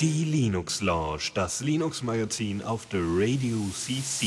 [0.00, 4.26] Die Linux Lounge, das Linux Magazin auf der Radio CC.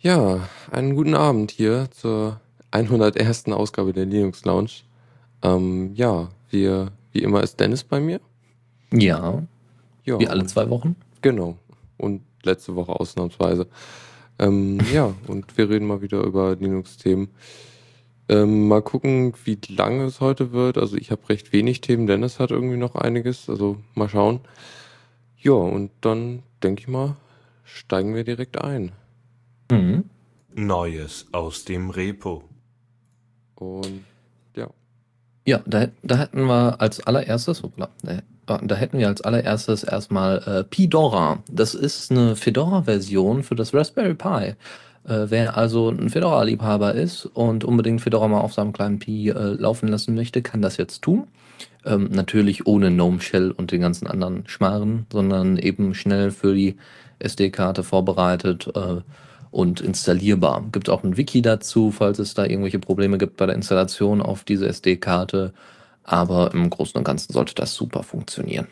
[0.00, 2.40] Ja, einen guten Abend hier zur
[2.72, 3.46] 101.
[3.48, 4.70] Ausgabe der Linux Lounge.
[5.42, 8.20] Ähm, ja, wir, wie immer ist Dennis bei mir.
[8.92, 9.42] Ja,
[10.04, 10.96] Ja, wie alle zwei Wochen.
[11.22, 11.56] Genau.
[11.96, 13.66] Und letzte Woche ausnahmsweise.
[14.38, 17.28] Ähm, ja, und wir reden mal wieder über Linux-Themen.
[18.28, 20.78] Ähm, mal gucken, wie lange es heute wird.
[20.78, 23.50] Also ich habe recht wenig Themen, Dennis hat irgendwie noch einiges.
[23.50, 24.40] Also mal schauen.
[25.36, 27.16] Ja, und dann denke ich mal,
[27.64, 28.92] steigen wir direkt ein.
[29.70, 30.04] Mhm.
[30.54, 32.44] Neues aus dem Repo.
[33.54, 34.04] Und
[34.56, 34.68] ja,
[35.46, 38.20] Ja, da, da hätten wir als allererstes, hoppla, da,
[38.58, 41.42] da hätten wir als allererstes erstmal äh, Pidora.
[41.50, 44.54] Das ist eine Fedora-Version für das Raspberry Pi.
[45.04, 49.32] Äh, wer also ein Fedora-Liebhaber ist und unbedingt Fedora mal auf seinem kleinen Pi äh,
[49.32, 51.26] laufen lassen möchte, kann das jetzt tun.
[51.84, 56.76] Ähm, natürlich ohne GNOME Shell und den ganzen anderen Schmarren, sondern eben schnell für die
[57.18, 59.00] SD-Karte vorbereitet äh,
[59.50, 60.64] und installierbar.
[60.72, 64.44] Gibt auch ein Wiki dazu, falls es da irgendwelche Probleme gibt bei der Installation auf
[64.44, 65.52] diese SD-Karte.
[66.10, 68.66] Aber im Großen und Ganzen sollte das super funktionieren.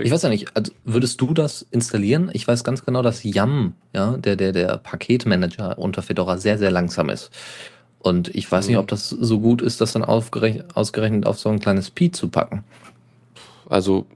[0.00, 2.30] Ich weiß ja nicht, also würdest du das installieren?
[2.34, 6.70] Ich weiß ganz genau, dass YAM, ja, der, der, der Paketmanager unter Fedora sehr, sehr
[6.70, 7.30] langsam ist.
[7.98, 8.80] Und ich weiß nicht, Mhm.
[8.82, 12.62] ob das so gut ist, das dann ausgerechnet auf so ein kleines Pi zu packen.
[13.70, 14.06] Also,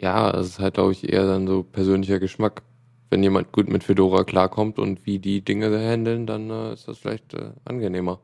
[0.00, 2.62] ja, es ist halt, glaube ich, eher dann so persönlicher Geschmack.
[3.10, 6.98] Wenn jemand gut mit Fedora klarkommt und wie die Dinge handeln, dann äh, ist das
[6.98, 8.18] vielleicht äh, angenehmer.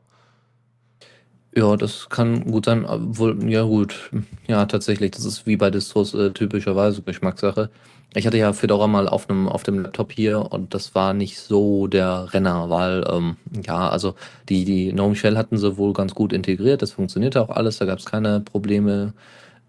[1.53, 2.85] Ja, das kann gut sein.
[2.85, 4.09] Obwohl, ja gut,
[4.47, 7.69] ja tatsächlich, das ist wie bei Distros äh, typischerweise Geschmackssache.
[8.13, 11.39] Ich hatte ja Fedora mal auf einem auf dem Laptop hier und das war nicht
[11.39, 14.15] so der Renner, weil ähm, ja, also
[14.49, 17.85] die die GNOME Shell hatten sie wohl ganz gut integriert, das funktionierte auch alles, da
[17.85, 19.13] gab es keine Probleme,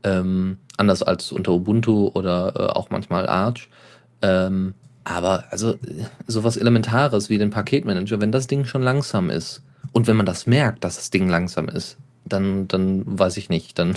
[0.05, 3.69] ähm, anders als unter Ubuntu oder äh, auch manchmal Arch.
[4.23, 9.63] Ähm, aber also äh, sowas Elementares wie den Paketmanager, wenn das Ding schon langsam ist
[9.93, 13.79] und wenn man das merkt, dass das Ding langsam ist, dann, dann weiß ich nicht,
[13.79, 13.97] dann,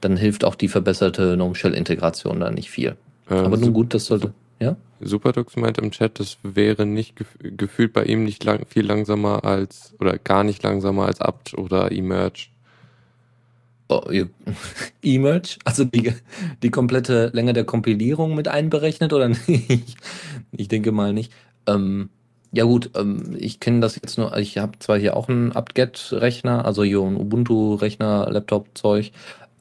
[0.00, 2.96] dann hilft auch die verbesserte GNOME Shell Integration da nicht viel.
[3.28, 4.76] Äh, Aber nun gut, das sollte, ja?
[5.00, 9.44] Superdux meint im Chat, das wäre nicht gef gefühlt bei ihm nicht lang viel langsamer
[9.44, 12.48] als oder gar nicht langsamer als apt oder emerge.
[13.88, 14.02] Oh,
[15.02, 16.14] E-Merge, also die,
[16.62, 19.96] die komplette Länge der Kompilierung mit einberechnet oder nicht?
[20.52, 21.32] Ich denke mal nicht.
[21.66, 22.08] Ähm,
[22.52, 26.64] ja gut, ähm, ich kenne das jetzt nur, ich habe zwar hier auch einen apt-get-Rechner,
[26.64, 29.12] also hier ein Ubuntu-Rechner, Laptop-Zeug,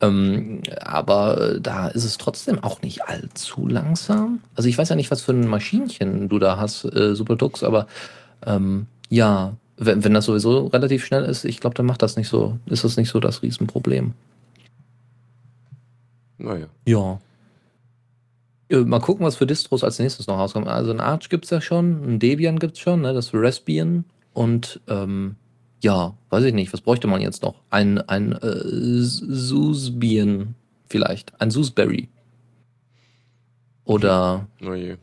[0.01, 4.41] ähm, aber da ist es trotzdem auch nicht allzu langsam.
[4.55, 7.87] Also ich weiß ja nicht, was für ein Maschinchen du da hast, äh, Superdux, aber
[8.45, 12.27] ähm, ja, wenn, wenn das sowieso relativ schnell ist, ich glaube, dann macht das nicht
[12.27, 14.13] so, ist das nicht so das Riesenproblem.
[16.37, 16.67] Naja.
[16.85, 17.19] Ja.
[18.71, 20.67] Mal gucken, was für Distros als nächstes noch rauskommt.
[20.67, 25.35] Also ein Arch gibt's ja schon, ein Debian gibt's schon, ne, das Raspbian und ähm,
[25.81, 27.55] ja, weiß ich nicht, was bräuchte man jetzt noch?
[27.69, 30.55] Ein, ein äh, Susbian
[30.87, 32.07] vielleicht, ein Susberry.
[33.83, 34.95] Oder Oh je.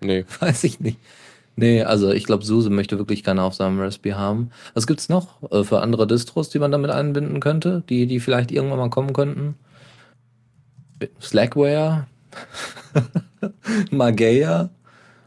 [0.00, 0.24] Nee.
[0.40, 0.98] weiß ich nicht.
[1.56, 4.50] Nee, also ich glaube, SUSE möchte wirklich keiner auf seinem Raspberry haben.
[4.74, 8.52] Was gibt's noch äh, für andere Distros, die man damit einbinden könnte, die, die vielleicht
[8.52, 9.56] irgendwann mal kommen könnten?
[11.20, 12.06] Slackware?
[13.90, 14.70] Mageia?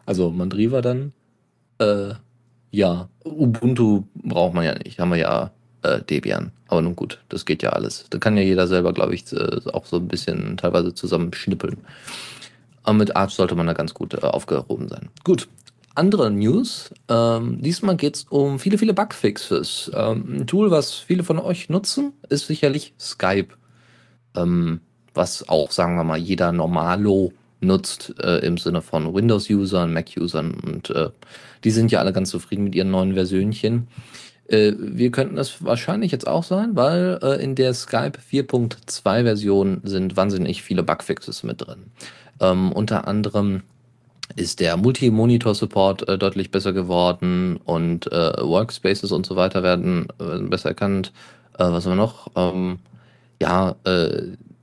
[0.05, 1.13] Also Mandriva dann?
[1.79, 2.13] Äh,
[2.71, 5.51] ja, Ubuntu braucht man ja nicht, haben wir ja
[5.83, 6.51] äh, Debian.
[6.67, 8.05] Aber nun gut, das geht ja alles.
[8.09, 11.77] Da kann ja jeder selber, glaube ich, äh, auch so ein bisschen teilweise zusammen schnippeln.
[12.83, 15.09] Aber mit Arch sollte man da ganz gut äh, aufgehoben sein.
[15.23, 15.47] Gut.
[15.93, 16.93] Andere News.
[17.09, 19.91] Ähm, diesmal geht es um viele, viele Bugfixes.
[19.93, 23.49] Ähm, ein Tool, was viele von euch nutzen, ist sicherlich Skype.
[24.35, 24.79] Ähm,
[25.13, 30.89] was auch, sagen wir mal, jeder Normalo nutzt äh, im Sinne von Windows-Usern, Mac-Usern und
[30.89, 31.09] äh,
[31.63, 33.87] die sind ja alle ganz zufrieden mit ihren neuen Versionchen.
[34.47, 39.81] Äh, wir könnten es wahrscheinlich jetzt auch sein, weil äh, in der Skype 4.2 Version
[39.83, 41.91] sind wahnsinnig viele Bugfixes mit drin.
[42.39, 43.61] Ähm, unter anderem
[44.35, 50.39] ist der Multi-Monitor-Support äh, deutlich besser geworden und äh, Workspaces und so weiter werden äh,
[50.39, 51.13] besser erkannt.
[51.57, 52.27] Äh, was haben wir noch?
[52.35, 52.79] Ähm,
[53.39, 53.75] ja,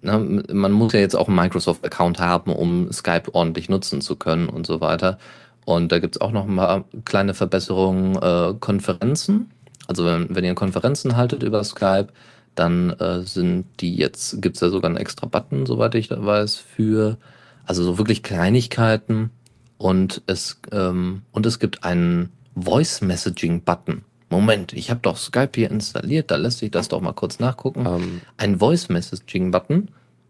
[0.00, 4.48] na, man muss ja jetzt auch einen Microsoft-Account haben, um Skype ordentlich nutzen zu können
[4.48, 5.18] und so weiter.
[5.64, 8.16] Und da gibt's auch noch paar kleine Verbesserungen.
[8.16, 9.50] Äh, Konferenzen,
[9.86, 12.08] also wenn, wenn ihr Konferenzen haltet über Skype,
[12.54, 16.56] dann äh, sind die jetzt, gibt's da sogar einen extra Button, soweit ich da weiß,
[16.56, 17.18] für
[17.66, 19.30] also so wirklich Kleinigkeiten.
[19.76, 24.04] Und es, ähm, und es gibt einen Voice Messaging Button.
[24.30, 27.86] Moment, ich habe doch Skype hier installiert, da lässt sich das doch mal kurz nachgucken.
[27.86, 29.88] Ähm, Ein Voice Messaging Button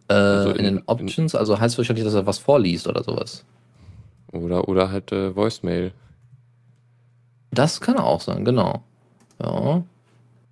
[0.09, 3.45] äh, Also in, in- den Options, also heißt wahrscheinlich, dass er was vorliest oder sowas.
[4.33, 5.93] oder, oder halt äh, Voicemail.
[7.51, 8.83] Das kann auch sein, genau.
[9.43, 9.83] Ja.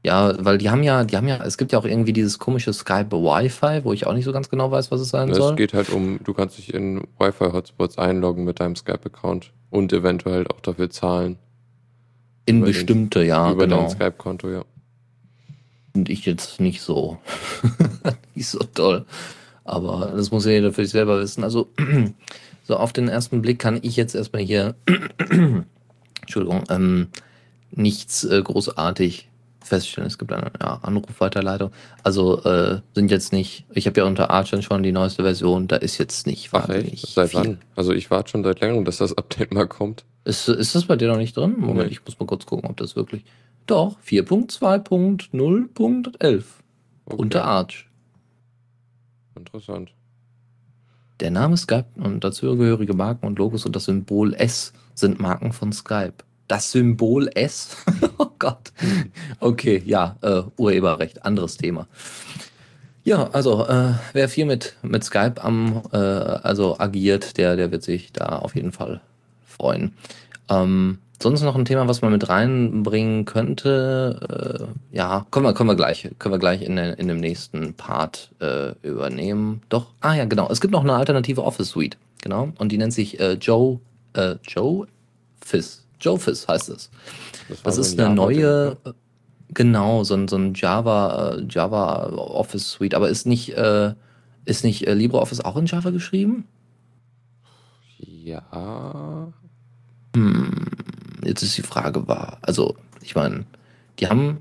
[0.05, 2.73] Ja, weil die haben ja, die haben ja, es gibt ja auch irgendwie dieses komische
[2.73, 5.57] Skype Wi-Fi, wo ich auch nicht so ganz genau weiß, was es sein Es soll.
[5.57, 10.61] geht halt um, du kannst dich in Wi-Fi-Hotspots einloggen mit deinem Skype-Account und eventuell auch
[10.61, 11.39] dafür zahlen.
[12.47, 13.83] In über den- bestimmte, ja, über genau.
[13.83, 14.65] dein Skype-Konto, ja.
[15.95, 17.19] Und ich jetzt nicht so.
[18.35, 19.05] nicht so toll.
[19.65, 21.43] Aber das muss ja jeder für sich selber wissen.
[21.43, 21.69] Also,
[22.65, 24.75] so auf den ersten Blick kann ich jetzt erstmal hier,
[26.23, 27.09] Entschuldigung, ähm,
[27.73, 29.29] nichts äh, großartig
[29.67, 30.07] feststellen.
[30.07, 31.71] Es gibt eine ja, Anrufweiterleitung.
[32.03, 35.77] Also äh, sind jetzt nicht, ich habe ja unter Archon schon die neueste Version, da
[35.77, 37.15] ist jetzt nicht Ach wahnsinnig echt?
[37.15, 37.41] Seit viel.
[37.41, 37.59] wann?
[37.75, 40.05] Also ich warte schon seit längerem, dass das Update mal kommt.
[40.25, 41.55] Ist, ist das bei dir noch nicht drin?
[41.59, 41.93] Moment, Nee.
[41.93, 43.25] ich muss mal kurz gucken, ob das wirklich.
[43.67, 46.45] Doch, 4.2.0.11
[47.09, 47.17] Okay.
[47.23, 47.89] unter Arch.
[49.37, 49.93] Interessant.
[51.21, 55.73] Der Name Skype und dazugehörige Marken und Logos und das Symbol S sind Marken von
[55.73, 56.15] Skype.
[56.49, 57.77] Das Symbol S?
[58.19, 58.73] oh Gott.
[59.41, 61.87] Okay, ja, äh, Urheberrecht, anderes Thema.
[63.07, 67.85] Ja, also äh, wer viel mit, mit Skype am, äh, also agiert, der, der wird
[67.85, 69.01] sich da auf jeden Fall
[69.45, 69.93] freuen.
[70.49, 74.69] Ähm, sonst noch ein Thema, was man mit reinbringen könnte.
[74.93, 78.31] Äh, ja, können wir, können wir gleich, können wir gleich in, in dem nächsten Part
[78.41, 79.63] äh, übernehmen.
[79.69, 80.49] Doch, ah ja, genau.
[80.51, 82.53] Es gibt noch eine alternative Office Suite, genau.
[82.59, 83.79] Und die nennt sich äh, Joe,
[84.15, 84.87] äh, Joe
[85.41, 85.86] Fizz.
[86.01, 86.91] Joe Fizz heißt es.
[87.63, 88.95] Das so ist ein eine neue, ne?
[89.53, 93.95] genau, so ein, so ein Java, äh, Java Office Suite, aber ist nicht, äh,
[94.45, 96.47] ist nicht äh, LibreOffice auch in Java geschrieben?
[97.99, 99.33] Ja.
[100.15, 100.67] Hm,
[101.25, 103.47] jetzt ist die Frage war, also ich meine,
[103.99, 104.39] die haben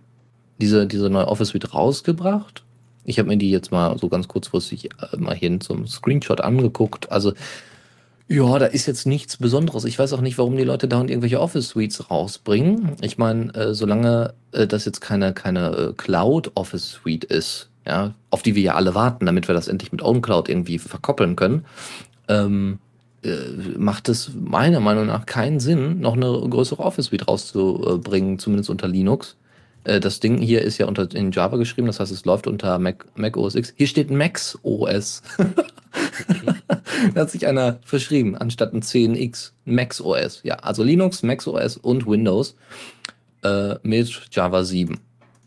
[0.59, 2.63] diese, diese neue Office Suite rausgebracht.
[3.03, 7.11] Ich habe mir die jetzt mal so ganz kurzfristig äh, mal hin zum Screenshot angeguckt.
[7.11, 7.33] Also
[8.27, 9.85] ja, da ist jetzt nichts Besonderes.
[9.85, 12.95] Ich weiß auch nicht, warum die Leute dauernd irgendwelche Office Suites rausbringen.
[13.01, 18.15] Ich meine, äh, solange äh, das jetzt keine, keine äh, Cloud Office Suite ist, ja,
[18.31, 21.65] auf die wir ja alle warten, damit wir das endlich mit OwnCloud irgendwie verkoppeln können,
[22.27, 22.79] ähm,
[23.23, 23.29] äh,
[23.77, 28.87] macht es meiner Meinung nach keinen Sinn, noch eine größere Office Suite rauszubringen, zumindest unter
[28.87, 29.35] Linux.
[29.83, 32.79] Äh, Das Ding hier ist ja unter, in Java geschrieben, das heißt, es läuft unter
[32.79, 33.73] Mac, Mac OS X.
[33.77, 35.21] Hier steht Max OS.
[37.13, 39.51] da hat sich einer verschrieben, anstatt ein 10X.
[39.65, 40.41] Max OS.
[40.43, 42.55] Ja, also Linux, Max OS und Windows
[43.43, 44.99] äh, mit Java 7.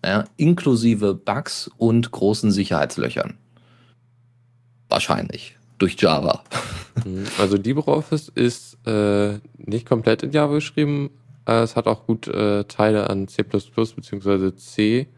[0.05, 3.35] Ja, inklusive Bugs und großen Sicherheitslöchern.
[4.89, 5.57] Wahrscheinlich.
[5.79, 6.43] Durch Java.
[7.05, 7.27] Mhm.
[7.39, 11.11] Also LibreOffice ist äh, nicht komplett in Java geschrieben.
[11.47, 14.55] Äh, es hat auch gut äh, Teile an C bzw.
[14.57, 15.09] C.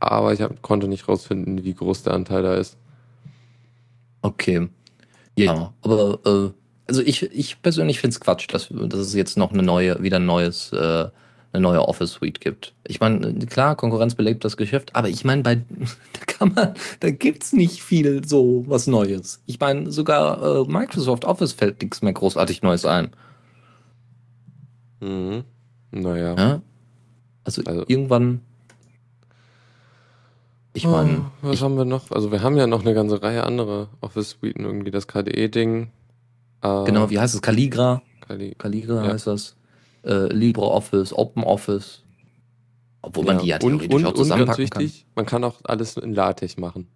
[0.00, 2.76] Aber ich hab, konnte nicht rausfinden, wie groß der Anteil da ist.
[4.20, 4.68] Okay.
[5.38, 6.50] Ja, aber äh,
[6.88, 10.18] also ich, ich persönlich finde es Quatsch, dass, dass es jetzt noch eine neue, wieder
[10.18, 11.08] ein neues, äh,
[11.54, 12.74] eine neue Office Suite gibt.
[12.86, 15.54] Ich meine, klar, Konkurrenz belebt das Geschäft, aber ich meine, bei
[16.12, 19.42] da kann man, da gibt's nicht viel so was Neues.
[19.46, 23.10] Ich meine, sogar äh, Microsoft Office fällt nichts mehr großartig Neues ein.
[25.00, 25.44] Mhm.
[25.90, 26.34] Naja.
[26.36, 26.62] Ja?
[27.44, 28.40] Also, Also- irgendwann.
[30.74, 32.10] Ich meine, Oh, was ich, haben wir noch?
[32.10, 35.90] Also wir haben ja noch eine ganze Reihe andere Office-Suiten, irgendwie das KDE-Ding.
[36.62, 37.42] Äh, genau, wie heißt es?
[37.42, 38.02] Caligra?
[38.26, 39.12] Kali Caligra Ja.
[39.12, 39.56] heißt das.
[40.04, 42.02] Äh, LibreOffice, OpenOffice.
[43.02, 44.82] Obwohl man die ja theoretisch und, auch und ganz zusammenpacken kann.
[44.82, 46.86] wichtig, man kann auch alles in LaTeX machen,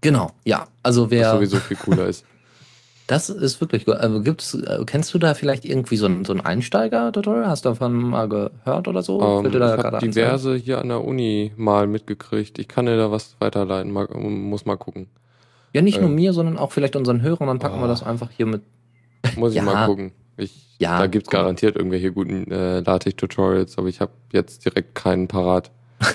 [0.00, 0.68] Genau, ja.
[0.82, 1.32] Also was wer.
[1.32, 2.24] sowieso viel cooler ist.
[3.08, 3.94] Das ist wirklich gut.
[3.96, 7.48] Also gibt's, äh, kennst du da vielleicht irgendwie so ein, so ein Einsteiger-Tutorial?
[7.48, 9.20] Hast du davon mal gehört oder so?
[9.20, 12.58] Ähm, ich habe diverse hier an der Uni mal mitgekriegt.
[12.58, 15.08] Ich kann dir da was weiterleiten, mal, muss mal gucken.
[15.72, 17.46] Ja, nicht nur äh, mir, sondern auch vielleicht unseren Hörern.
[17.48, 17.88] Dann packen wir Oh.
[17.88, 18.60] das einfach hier mit.
[19.36, 19.62] Muss ich Ja.
[19.62, 20.12] mal gucken.
[20.36, 21.40] Ich, Ja, da gibt's guck mal.
[21.44, 25.70] garantiert irgendwelche guten äh, LaTeX-Tutorials, aber ich habe jetzt direkt keinen parat.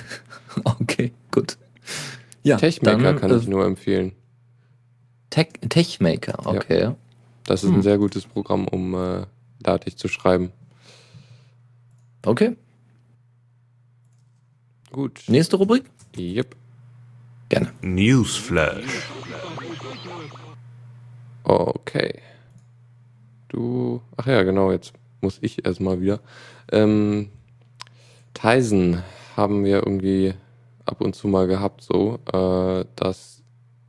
[0.62, 1.56] Okay, gut.
[2.44, 4.12] Ja, Techmaker dann, kann äh, ich nur empfehlen.
[5.34, 6.92] Tech, Techmaker, okay.
[7.42, 7.78] Das ist hm.
[7.78, 9.26] ein sehr gutes Programm, um äh,
[9.64, 10.52] LaTeX zu schreiben.
[12.24, 12.56] Okay.
[14.92, 15.24] Gut.
[15.26, 15.90] Nächste Rubrik?
[16.16, 16.54] Yep.
[17.48, 17.72] Gerne.
[17.82, 19.08] Newsflash.
[21.42, 22.20] Okay.
[23.48, 24.02] Du.
[24.16, 26.20] Ach ja, genau, jetzt muss ich erstmal wieder.
[26.70, 27.30] Ähm,
[28.34, 29.02] Tizen
[29.36, 30.34] haben wir irgendwie
[30.86, 33.33] ab und zu mal gehabt, so, äh, dass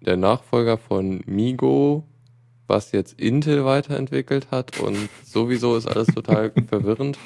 [0.06, 2.04] der Nachfolger von Migo
[2.68, 7.18] was jetzt Intel weiterentwickelt hat und sowieso ist alles total verwirrend.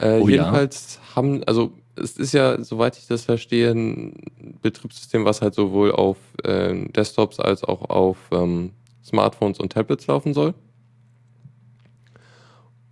[0.00, 0.36] Äh, Oh ja.
[0.36, 4.14] jedenfalls haben, also es ist ja, soweit ich das verstehe, ein
[4.62, 8.72] Betriebssystem, was halt sowohl auf äh, Desktops als auch auf ähm,
[9.04, 10.54] Smartphones und Tablets laufen soll.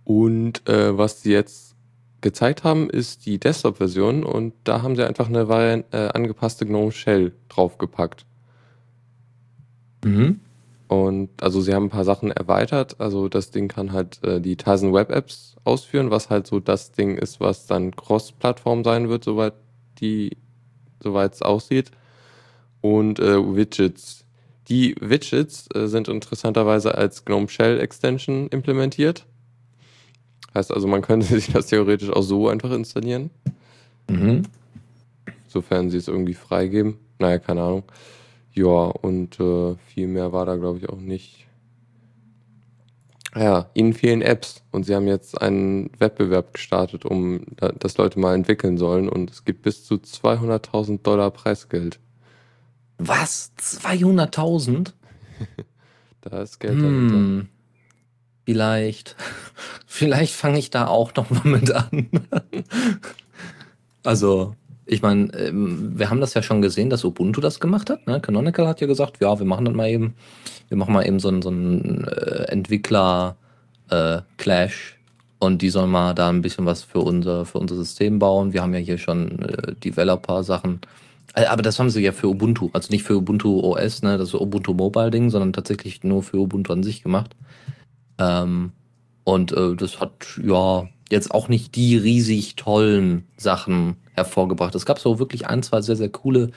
[0.03, 1.75] Und äh, was sie jetzt
[2.19, 6.91] gezeigt haben, ist die Desktop-Version und da haben sie einfach eine Varian äh, angepasste GNOME
[6.91, 8.25] Shell draufgepackt.
[10.03, 10.39] Mhm.
[10.87, 12.99] Und also sie haben ein paar Sachen erweitert.
[12.99, 16.93] Also das Ding kann halt äh, die Tizen Web Apps ausführen, was halt so das
[16.93, 19.53] Ding ist, was dann Cross-Plattform sein wird, soweit
[19.99, 20.37] die,
[21.03, 21.91] soweit es aussieht.
[22.81, 24.23] Und äh, Widgets.
[24.69, 29.25] Die Widgets äh, sind interessanterweise als GNOME Shell Extension implementiert.
[30.53, 33.29] Heißt also, man könnte sich das theoretisch auch so einfach installieren,
[34.09, 34.43] Mhm.
[35.49, 36.95] sofern sie es irgendwie freigeben.
[37.19, 37.83] Naja, keine Ahnung.
[38.57, 41.45] Ja, und äh, viel mehr war da, glaube ich, auch nicht.
[43.35, 48.19] Ja, ihnen fehlen Apps und sie haben jetzt einen Wettbewerb gestartet, um da, dass Leute
[48.19, 51.99] mal entwickeln sollen und es gibt bis zu 200.000 Dollar Preisgeld.
[52.97, 53.51] Was?
[53.59, 54.93] 200.000?
[56.21, 57.15] Da ist Geld dahinter.
[57.15, 57.47] Hm.
[58.43, 59.15] Vielleicht.
[59.85, 62.09] Vielleicht fange ich da auch noch mal mit an.
[64.03, 64.55] also,
[64.87, 68.07] ich meine, ähm, wir haben das ja schon gesehen, dass Ubuntu das gemacht hat.
[68.07, 68.21] Ne?
[68.21, 70.15] Canonical hat ja gesagt, ja, wir machen das mal eben.
[70.69, 74.97] Wir machen mal eben so einen, so einen äh, Entwickler-Clash
[75.39, 78.53] und die sollen mal da ein bisschen was für unser, für unser System bauen.
[78.53, 80.81] Wir haben ja hier schon äh, Developer-Sachen.
[81.35, 84.33] Äh, Aber das haben sie ja für Ubuntu, also nicht für Ubuntu OS, ne, das
[84.33, 87.35] Ubuntu Mobile Ding, sondern tatsächlich nur für Ubuntu an sich gemacht.
[88.17, 88.71] Ähm,
[89.23, 94.75] und äh, das hat ja jetzt auch nicht die riesig tollen Sachen hervorgebracht.
[94.75, 96.51] Es gab so wirklich ein, zwei sehr, sehr coole,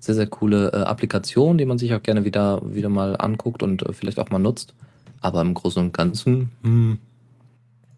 [0.00, 3.82] sehr, sehr coole äh, Applikationen, die man sich auch gerne wieder, wieder mal anguckt und
[3.82, 4.74] äh, vielleicht auch mal nutzt.
[5.20, 6.98] Aber im Großen und Ganzen, hm,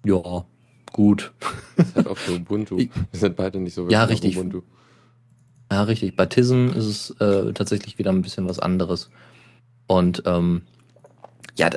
[0.05, 0.45] ja,
[0.93, 1.33] gut.
[1.77, 2.77] Das ist halt auch für Ubuntu.
[2.77, 4.37] Wir sind beide nicht so Ja, auf richtig.
[4.37, 4.63] Ubuntu.
[5.73, 6.15] Ja, richtig.
[6.15, 9.11] Bei Tizen ist es äh, tatsächlich wieder ein bisschen was anderes.
[9.87, 10.63] Und ähm,
[11.57, 11.71] ja,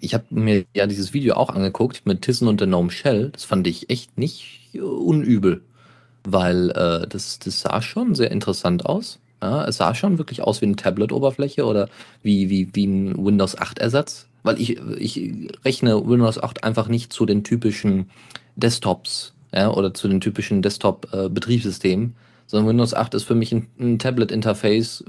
[0.00, 3.30] ich habe mir ja dieses Video auch angeguckt mit Tizen und der Gnome Shell.
[3.30, 5.62] Das fand ich echt nicht äh, unübel,
[6.24, 9.18] weil äh, das, das sah schon sehr interessant aus.
[9.42, 11.88] Ja, es sah schon wirklich aus wie eine Tablet-Oberfläche oder
[12.22, 14.26] wie, wie, wie ein Windows 8-Ersatz.
[14.42, 18.10] Weil ich, ich rechne Windows 8 einfach nicht zu den typischen
[18.56, 22.14] Desktops ja, oder zu den typischen Desktop-Betriebssystemen,
[22.46, 25.04] sondern Windows 8 ist für mich ein, ein Tablet-Interface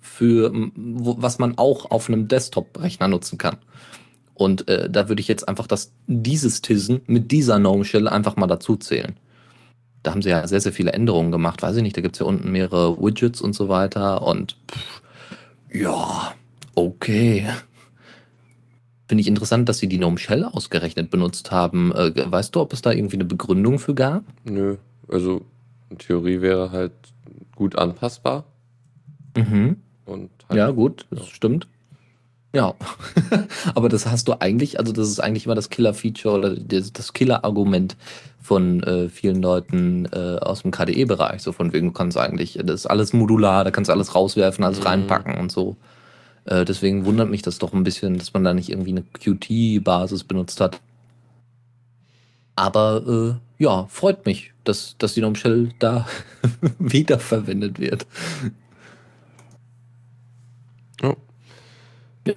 [0.00, 3.58] für wo, was man auch auf einem Desktop-Rechner nutzen kann.
[4.34, 8.36] Und äh, da würde ich jetzt einfach das, dieses Tizen mit dieser Gnome Shell einfach
[8.36, 9.16] mal dazu zählen.
[10.04, 11.60] Da haben sie ja sehr, sehr viele Änderungen gemacht.
[11.60, 14.22] Weiß ich nicht, da gibt es ja unten mehrere Widgets und so weiter.
[14.22, 15.02] Und pff,
[15.72, 16.32] ja,
[16.76, 17.48] okay.
[19.08, 21.92] Finde ich interessant, dass sie die Gnome Shell ausgerechnet benutzt haben.
[21.92, 24.22] Äh, weißt du, ob es da irgendwie eine Begründung für gab?
[24.44, 24.76] Nö,
[25.08, 25.44] also
[25.96, 26.92] Theorie wäre halt
[27.56, 28.44] gut anpassbar
[29.36, 29.76] Mhm.
[30.04, 31.26] und halt Ja, gut, das Ja.
[31.26, 31.66] stimmt.
[32.54, 32.74] Ja,
[33.74, 37.12] aber das hast du eigentlich, also das ist eigentlich immer das Killer-Feature oder das, das
[37.12, 37.96] Killer-Argument
[38.40, 41.42] von äh, vielen Leuten äh, aus dem KDE-Bereich.
[41.42, 44.64] So von wegen, du kannst eigentlich, das ist alles modular, da kannst du alles rauswerfen,
[44.64, 44.86] alles Mhm.
[44.86, 45.76] reinpacken und so.
[46.46, 50.24] Äh, deswegen wundert mich das doch ein bisschen, dass man da nicht irgendwie eine Qt-Basis
[50.24, 50.80] benutzt hat.
[52.56, 56.06] Aber äh, ja, freut mich, dass, dass die Gnome Shell da
[56.78, 58.06] wiederverwendet wird.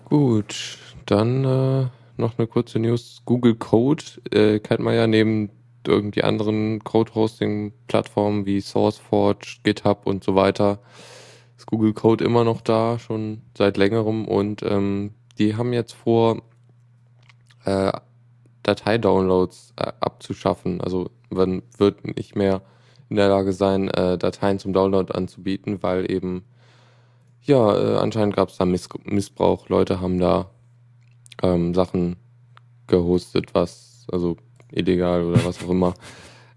[0.06, 3.22] Gut, dann äh, noch eine kurze News.
[3.26, 5.50] Google Code äh, kennt man ja neben
[5.86, 10.80] irgendwie anderen Code-Hosting-Plattformen wie SourceForge, GitHub und so weiter.
[11.58, 16.42] Ist Google Code immer noch da, schon seit längerem und ähm, die haben jetzt vor,
[17.66, 17.92] äh,
[18.64, 20.82] Dateidownloads äh, abzuschaffen.
[20.82, 22.62] Also man wird nicht mehr
[23.10, 26.44] in der Lage sein, äh, Dateien zum Download anzubieten, weil eben
[27.44, 29.70] ja, äh, anscheinend gab es da Miss Missbrauch.
[29.70, 30.50] Leute haben da
[31.42, 32.18] ähm, Sachen
[32.88, 34.38] gehostet, was, also
[34.72, 35.94] illegal oder was auch immer.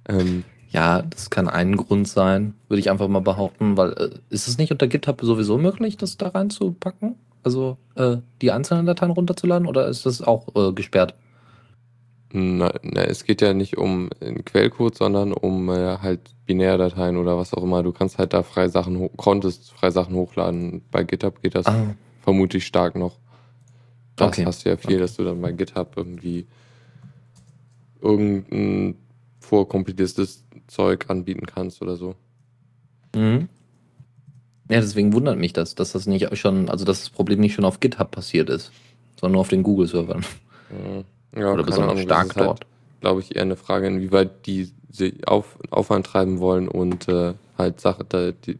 [0.07, 4.49] Ähm, Ja, das kann ein Grund sein, würde ich einfach mal behaupten, weil äh, ist
[4.49, 7.14] es nicht unter GitHub sowieso möglich, das da reinzupacken?
[7.43, 11.14] Also äh, die einzelnen Dateien runterzuladen oder ist das auch äh, gesperrt?
[12.37, 17.38] Na, na, es geht ja nicht um einen Quellcode, sondern um äh, halt Binärdateien oder
[17.38, 17.83] was auch immer.
[17.83, 20.83] Du kannst halt da frei Sachen, konntest frei Sachen hochladen.
[20.91, 23.19] Bei GitHub geht das Ah, vermutlich stark noch.
[24.17, 24.45] Das Okay.
[24.47, 24.99] hast du ja viel, Okay.
[24.99, 26.47] dass du dann bei GitHub irgendwie
[28.00, 28.97] irgendein
[29.41, 32.14] vorkompiliertes Zeug anbieten kannst oder so.
[33.14, 33.49] mhm.
[34.71, 37.67] Ja, deswegen wundert mich das, dass das nicht schon, also dass das Problem nicht schon
[37.67, 38.73] auf GitHub passiert ist.
[39.21, 40.25] sondern nur auf den Google-Servern.
[40.71, 42.67] Ja, Oder keine besonders Ahnung, stark das ist halt, dort.
[43.00, 47.81] glaube ich, eher eine Frage, inwieweit die sich auf, Aufwand treiben wollen und äh, halt
[47.81, 48.59] Sache, da, die,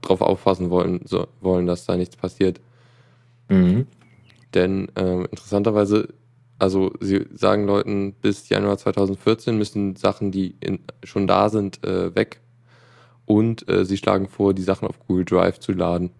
[0.00, 2.60] darauf aufpassen wollen, so, wollen, dass da nichts passiert.
[3.48, 3.86] Mhm.
[4.54, 6.08] Denn ähm, interessanterweise,
[6.58, 12.14] also sie sagen Leuten, bis Januar 2014 müssen Sachen, die in, schon da sind, äh,
[12.14, 12.40] weg.
[13.24, 16.10] Und äh, sie schlagen vor, die Sachen auf Google Drive zu laden.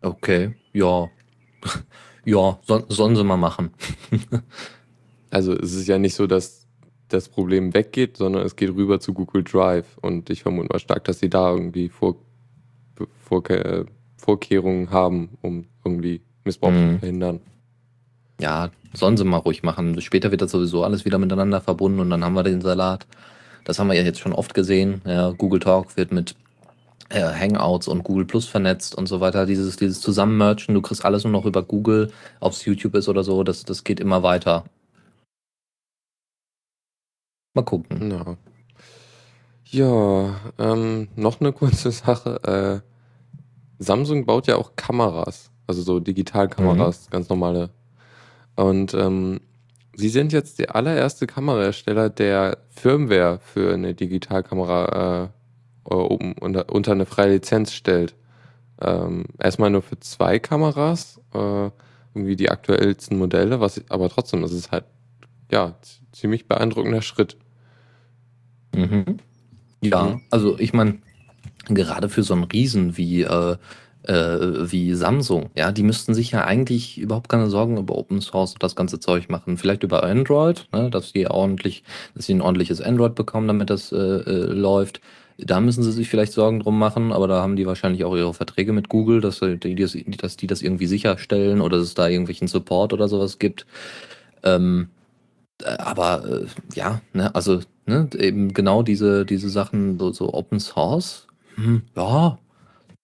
[0.00, 1.08] Okay, ja.
[2.24, 3.70] Ja, so, sollen sie mal machen.
[5.30, 6.68] Also es ist ja nicht so, dass
[7.08, 9.98] das Problem weggeht, sondern es geht rüber zu Google Drive.
[10.00, 12.14] Und ich vermute mal stark, dass sie da irgendwie vor,
[13.20, 13.84] vor, äh,
[14.16, 16.92] Vorkehrungen haben, um irgendwie Missbrauch Mhm.
[16.94, 17.40] zu verhindern.
[18.40, 20.00] Ja, sollen sie mal ruhig machen.
[20.00, 23.06] Später wird das sowieso alles wieder miteinander verbunden und dann haben wir den Salat.
[23.64, 25.02] Das haben wir ja jetzt schon oft gesehen.
[25.04, 26.36] Ja, Google Talk wird mit
[27.14, 29.46] äh, Hangouts und Google Plus vernetzt und so weiter.
[29.46, 33.24] Dieses, dieses Zusammenmerchen, du kriegst alles nur noch über Google, ob es YouTube ist oder
[33.24, 34.64] so, das, das geht immer weiter.
[37.54, 38.10] Mal gucken.
[38.10, 38.36] Ja.
[39.66, 42.82] Ja, ähm, noch eine kurze Sache.
[42.82, 47.70] Äh, Samsung baut ja auch Kameras, also so Digitalkameras, ganz normale.
[48.56, 49.40] Und ähm,
[49.96, 55.28] sie sind jetzt der allererste Kamerahersteller, der Firmware für eine Digitalkamera äh,
[55.92, 58.14] oben unter, unter eine freie Lizenz stellt.
[58.80, 61.70] Ähm, erstmal nur für zwei Kameras, äh,
[62.14, 64.84] irgendwie die aktuellsten Modelle, was aber trotzdem, das ist halt
[65.50, 65.76] ja
[66.12, 67.36] ziemlich beeindruckender Schritt.
[68.74, 69.18] Mhm.
[69.82, 70.20] Ja, Mhm.
[70.30, 70.98] also ich meine,
[71.68, 73.56] gerade für so einen Riesen wie, äh,
[74.02, 78.52] äh, wie Samsung, ja, die müssten sich ja eigentlich überhaupt keine Sorgen über Open Source
[78.54, 79.56] und das ganze Zeug machen.
[79.56, 83.92] Vielleicht über Android, ne, dass die ordentlich, dass sie ein ordentliches Android bekommen, damit das
[83.92, 85.00] äh, äh, läuft.
[85.38, 88.34] Da müssen sie sich vielleicht Sorgen drum machen, aber da haben die wahrscheinlich auch ihre
[88.34, 92.08] Verträge mit Google, dass die das, dass die das irgendwie sicherstellen oder dass es da
[92.08, 93.66] irgendwelchen Support oder sowas gibt.
[94.44, 94.88] Ähm,
[95.62, 100.60] äh, aber äh, ja, ne, also ne, eben genau diese, diese Sachen, so, so Open
[100.60, 102.38] Source, hm, ja,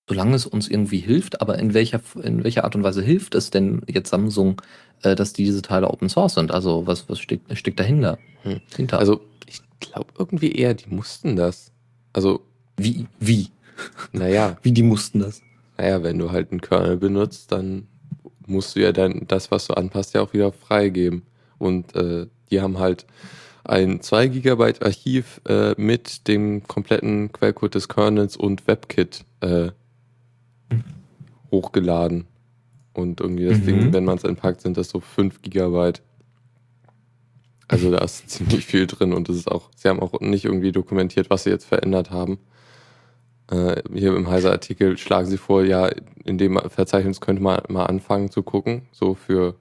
[0.08, 3.50] solange es uns irgendwie hilft, aber in welcher, in welcher Art und Weise hilft es
[3.50, 4.60] denn jetzt Samsung,
[5.02, 6.50] äh, dass diese Teile Open Source sind?
[6.50, 8.18] Also was, was steckt, steckt dahinter?
[8.42, 8.60] Hm.
[8.76, 8.98] Hinter?
[8.98, 11.72] Also ich glaube irgendwie eher, die mussten das.
[12.12, 12.40] Also,
[12.76, 13.48] wie, wie?
[14.12, 15.42] naja, Wie die mussten das?
[15.78, 17.86] naja, wenn du halt einen Kernel benutzt, dann
[18.46, 21.22] musst du ja dann das, was du anpasst, ja auch wieder freigeben.
[21.58, 23.06] Und äh, die haben halt
[23.64, 29.70] ein 2 GB Archiv äh, mit dem kompletten Quellcode des Kernels und WebKit äh,
[31.50, 32.26] hochgeladen.
[32.92, 33.66] Und irgendwie das Mhm.
[33.66, 36.02] Ding, wenn man es entpackt, sind das so 5 Gigabyte.
[37.70, 40.72] Also da ist ziemlich viel drin und es ist auch, sie haben auch nicht irgendwie
[40.72, 42.40] dokumentiert, was sie jetzt verändert haben.
[43.48, 45.88] Äh, hier im Heiser-Artikel schlagen sie vor, ja,
[46.24, 49.54] in dem Verzeichnis könnte man mal anfangen zu gucken, so für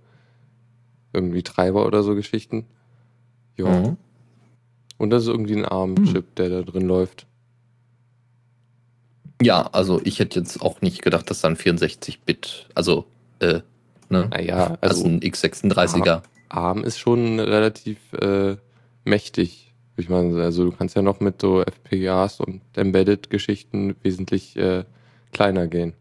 [1.13, 2.65] irgendwie Treiber oder so Geschichten.
[3.58, 3.67] Ja.
[3.67, 3.98] Mhm.
[4.98, 7.28] Und das ist irgendwie ein ARM-Chip, der da drin läuft.
[9.39, 13.06] Ja, also ich hätte jetzt auch nicht gedacht, dass dann 64-Bit, also,
[13.38, 13.62] äh,
[14.10, 14.30] ne?
[14.32, 16.24] Naja, Also, also ein x36er.
[16.50, 18.58] ARM ist schon relativ äh,
[19.06, 20.38] mächtig, ich sagen.
[20.40, 24.84] Also du kannst ja noch mit so FPGAs und Embedded-Geschichten wesentlich äh,
[25.32, 25.94] kleiner gehen.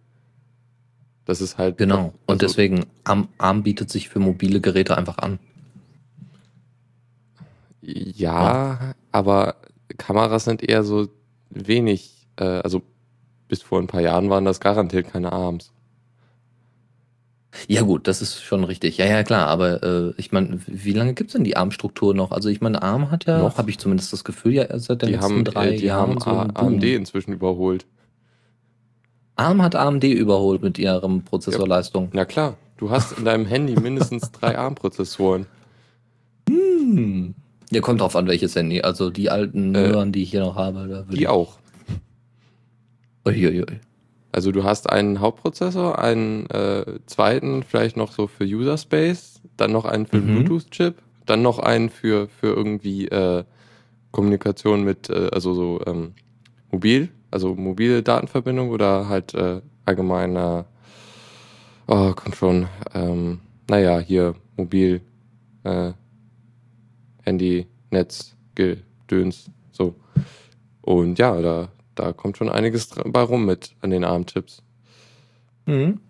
[1.24, 1.76] Das ist halt.
[1.76, 2.14] Genau.
[2.26, 5.38] Und also, deswegen, ARM, ARM bietet sich für mobile Geräte einfach an.
[7.82, 9.56] Ja, aber
[9.96, 11.08] Kameras sind eher so
[11.50, 12.82] wenig, äh, also
[13.48, 15.72] bis vor ein paar Jahren waren das garantiert keine ARMs.
[17.66, 18.98] Ja gut, das ist schon richtig.
[18.98, 19.46] Ja, ja, klar.
[19.46, 22.30] Aber äh, ich meine, wie lange gibt's denn die ARM-Struktur noch?
[22.30, 23.56] Also ich meine, ARM hat ja, Noch?
[23.58, 26.18] habe ich zumindest das Gefühl, ja seit den Die letzten haben, drei äh, die Jahren
[26.24, 26.60] haben so.
[26.60, 27.86] AMD inzwischen überholt.
[29.36, 32.10] ARM hat AMD überholt mit ihrem Prozessorleistung.
[32.12, 35.46] Na klar, du hast in deinem Handy mindestens drei ARM-Prozessoren.
[36.48, 37.34] Hm.
[37.70, 38.82] Ja, kommt drauf an, welches Handy.
[38.82, 41.06] Also die alten Äh, Möhren, die ich hier noch habe.
[41.10, 41.58] Die auch.
[43.26, 43.80] Uiuiui.
[44.32, 49.72] Also du hast einen Hauptprozessor, einen äh, zweiten vielleicht noch so für User Space, dann
[49.72, 50.26] noch einen für Mhm.
[50.44, 53.44] Bluetooth-Chip, dann noch einen für, für irgendwie äh,
[54.12, 56.12] Kommunikation mit, äh, also so ähm,
[56.70, 60.66] mobil, also mobile Datenverbindung oder halt äh, allgemeiner,
[61.86, 65.00] oh, kommt schon, ähm, naja, hier mobil,
[65.64, 65.92] äh,
[67.22, 69.94] Handy, Netz, Gedöns, so.
[70.82, 74.62] Und ja, da, da kommt schon einiges bei rum mit an den ARM-Chips.
[75.66, 76.00] Mhm.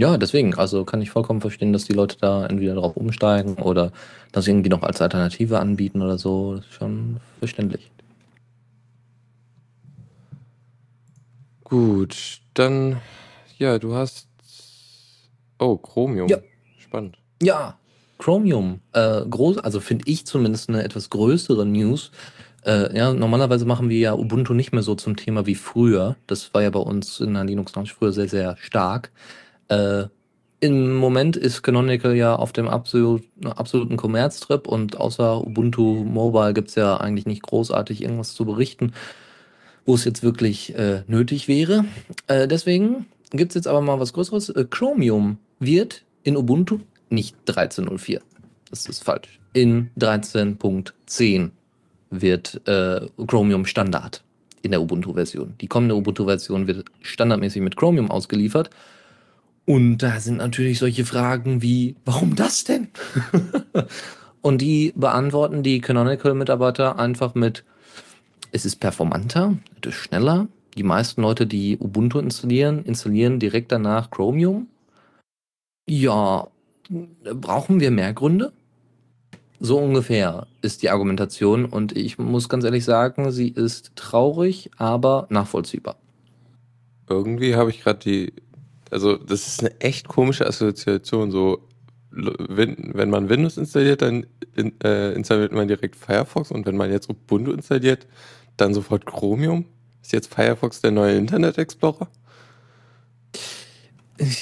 [0.00, 3.92] Ja, deswegen, also kann ich vollkommen verstehen, dass die Leute da entweder drauf umsteigen oder
[4.32, 6.56] das irgendwie noch als Alternative anbieten oder so.
[6.56, 7.90] Das ist schon verständlich.
[11.62, 13.00] Gut, dann,
[13.58, 14.28] ja, du hast
[15.58, 16.28] Oh, Chromium.
[16.28, 16.38] Ja.
[16.78, 17.16] Spannend.
[17.42, 17.78] Ja,
[18.18, 18.80] Chromium.
[18.92, 22.10] Äh, groß, also finde ich zumindest eine etwas größere News.
[22.64, 26.16] Äh, ja, normalerweise machen wir ja Ubuntu nicht mehr so zum Thema wie früher.
[26.26, 29.10] Das war ja bei uns in der Linux Lounge früher sehr, sehr stark.
[29.68, 30.04] Äh,
[30.60, 36.74] Im Moment ist Canonical ja auf dem absolut, absoluten Kommerztrip und außer Ubuntu Mobile gibt's
[36.74, 38.92] ja eigentlich nicht großartig irgendwas zu berichten,
[39.84, 41.84] wo es jetzt wirklich äh, nötig wäre.
[42.28, 44.48] Äh, deswegen gibt's jetzt aber mal was Größeres.
[44.48, 48.20] Äh, Chromium wird in Ubuntu nicht 13.04.
[48.70, 49.38] Das ist falsch.
[49.52, 51.50] In 13.10
[52.20, 54.22] wird äh, Chromium Standard
[54.62, 55.54] in der Ubuntu-Version.
[55.60, 58.70] Die kommende Ubuntu-Version wird standardmäßig mit Chromium ausgeliefert.
[59.66, 62.88] Und da sind natürlich solche Fragen wie, warum das denn?
[64.42, 67.64] Und die beantworten die Canonical-Mitarbeiter einfach mit,
[68.52, 70.48] es ist performanter, es ist schneller.
[70.76, 74.68] Die meisten Leute, die Ubuntu installieren, installieren direkt danach Chromium.
[75.88, 76.48] Ja,
[76.90, 78.52] brauchen wir mehr Gründe?
[79.64, 85.26] So ungefähr ist die Argumentation und ich muss ganz ehrlich sagen, sie ist traurig, aber
[85.30, 85.96] nachvollziehbar.
[87.08, 88.34] Irgendwie habe ich gerade die,
[88.90, 91.30] also das ist eine echt komische Assoziation.
[91.30, 91.66] So,
[92.10, 96.90] wenn, wenn man Windows installiert, dann in, äh, installiert man direkt Firefox und wenn man
[96.90, 98.06] jetzt Ubuntu installiert,
[98.58, 99.64] dann sofort Chromium.
[100.02, 102.08] Ist jetzt Firefox der neue Internet Explorer?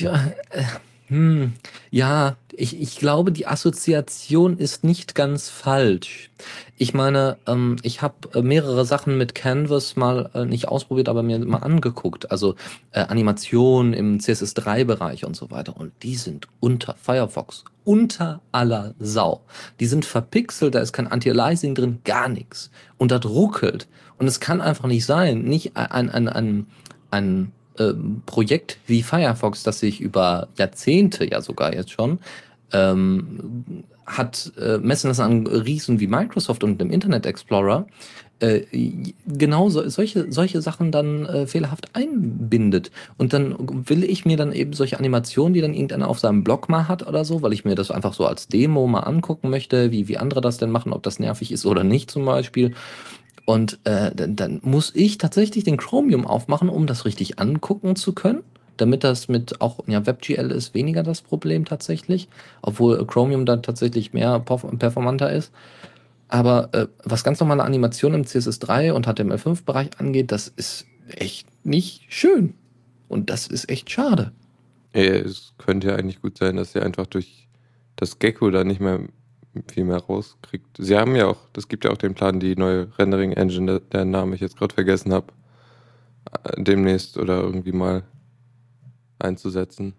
[0.01, 0.65] Ja, äh,
[1.13, 1.53] hm,
[1.91, 6.31] ja, ich, ich glaube, die Assoziation ist nicht ganz falsch.
[6.79, 11.23] Ich meine, ähm, ich habe äh, mehrere Sachen mit Canvas mal äh, nicht ausprobiert, aber
[11.23, 12.31] mir mal angeguckt.
[12.31, 12.55] Also
[12.93, 15.77] äh, Animationen im CSS3-Bereich und so weiter.
[15.77, 19.43] Und die sind unter Firefox, unter aller Sau.
[19.81, 22.71] Die sind verpixelt, da ist kein Anti-Aliasing drin, gar nichts.
[22.97, 23.87] Und das ruckelt.
[24.17, 26.67] Und es kann einfach nicht sein, nicht ein, ein, ein,
[27.11, 32.19] ein ähm, Projekt wie Firefox, das sich über Jahrzehnte ja sogar jetzt schon
[32.73, 37.87] ähm, hat äh, messen das an Riesen wie Microsoft und dem Internet Explorer
[38.41, 38.63] äh,
[39.27, 42.91] genau so, solche, solche Sachen dann äh, fehlerhaft einbindet.
[43.17, 43.55] Und dann
[43.89, 47.07] will ich mir dann eben solche Animationen, die dann irgendeiner auf seinem Blog mal hat
[47.07, 50.19] oder so, weil ich mir das einfach so als Demo mal angucken möchte, wie, wie
[50.19, 52.75] andere das denn machen, ob das nervig ist oder nicht zum Beispiel.
[53.45, 58.13] Und äh, dann, dann muss ich tatsächlich den Chromium aufmachen, um das richtig angucken zu
[58.13, 58.43] können.
[58.77, 62.29] Damit das mit auch, ja, WebGL ist weniger das Problem tatsächlich,
[62.63, 65.53] obwohl Chromium dann tatsächlich mehr perf- performanter ist.
[66.29, 72.05] Aber äh, was ganz normale Animationen im CSS3 und HTML5-Bereich angeht, das ist echt nicht
[72.09, 72.55] schön.
[73.09, 74.33] Und das ist echt schade.
[74.95, 77.49] Ja, es könnte ja eigentlich gut sein, dass sie einfach durch
[77.97, 79.01] das Gecko da nicht mehr
[79.69, 80.67] viel mehr rauskriegt.
[80.79, 84.11] Sie haben ja auch, das gibt ja auch den Plan, die neue Rendering-Engine, der- deren
[84.11, 85.33] Namen ich jetzt gerade vergessen habe,
[86.45, 88.05] äh, demnächst oder irgendwie mal
[89.19, 89.95] einzusetzen.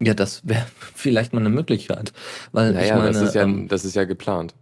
[0.00, 2.12] Ja, das wäre vielleicht mal eine Möglichkeit.
[2.52, 4.54] Weil ich Naja, meine, das, ist ja, ähm, das ist ja geplant.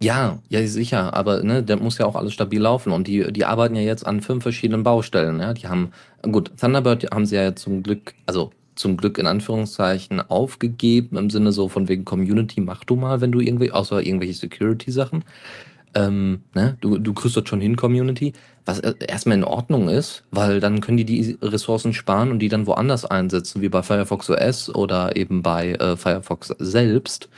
[0.00, 3.44] Ja, ja, sicher, aber ne, der muss ja auch alles stabil laufen und die, die
[3.44, 5.40] arbeiten ja jetzt an fünf verschiedenen Baustellen.
[5.40, 5.90] Ja, die haben,
[6.22, 11.52] gut, Thunderbird haben sie ja zum Glück, also zum Glück in Anführungszeichen aufgegeben, im Sinne
[11.52, 15.24] so von wegen Community, mach du mal, wenn du irgendwie, außer irgendwelche Security-Sachen.
[15.94, 18.34] Ähm, ne, du, du kriegst das schon hin, Community,
[18.66, 22.48] was äh, erstmal in Ordnung ist, weil dann können die die Ressourcen sparen und die
[22.48, 27.28] dann woanders einsetzen, wie bei Firefox OS oder eben bei äh, Firefox selbst.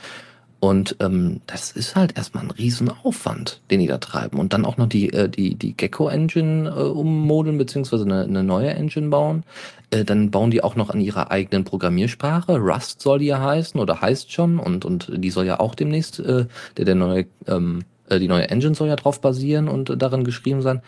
[0.59, 4.39] Und ähm, das ist halt erstmal ein Riesenaufwand, den die da treiben.
[4.39, 8.69] Und dann auch noch die, äh, die, die Gecko-Engine äh, ummodeln, beziehungsweise eine, eine neue
[8.69, 9.43] Engine bauen.
[9.91, 12.57] Äh, dann bauen die auch noch an ihrer eigenen Programmiersprache.
[12.57, 14.57] Rust soll die ja heißen oder heißt schon.
[14.57, 16.45] Und, und die soll ja auch demnächst, äh,
[16.77, 20.23] der, der neue, ähm, äh, die neue Engine soll ja drauf basieren und äh, darin
[20.23, 20.81] geschrieben sein.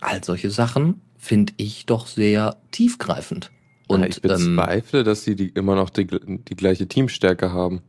[0.00, 3.50] All solche Sachen finde ich doch sehr tiefgreifend.
[3.86, 7.82] Und ja, ich ähm, bezweifle, dass sie die immer noch die, die gleiche Teamstärke haben.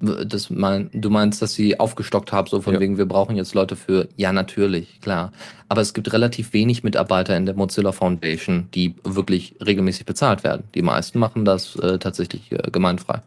[0.00, 2.80] Das mein, du meinst, dass sie aufgestockt haben, so von Ja.
[2.80, 5.30] wegen, wir brauchen jetzt Leute für, ja, natürlich, klar.
[5.68, 10.64] Aber es gibt relativ wenig Mitarbeiter in der Mozilla Foundation, die wirklich regelmäßig bezahlt werden.
[10.74, 13.20] Die meisten machen das äh, tatsächlich äh, gemeinfrei.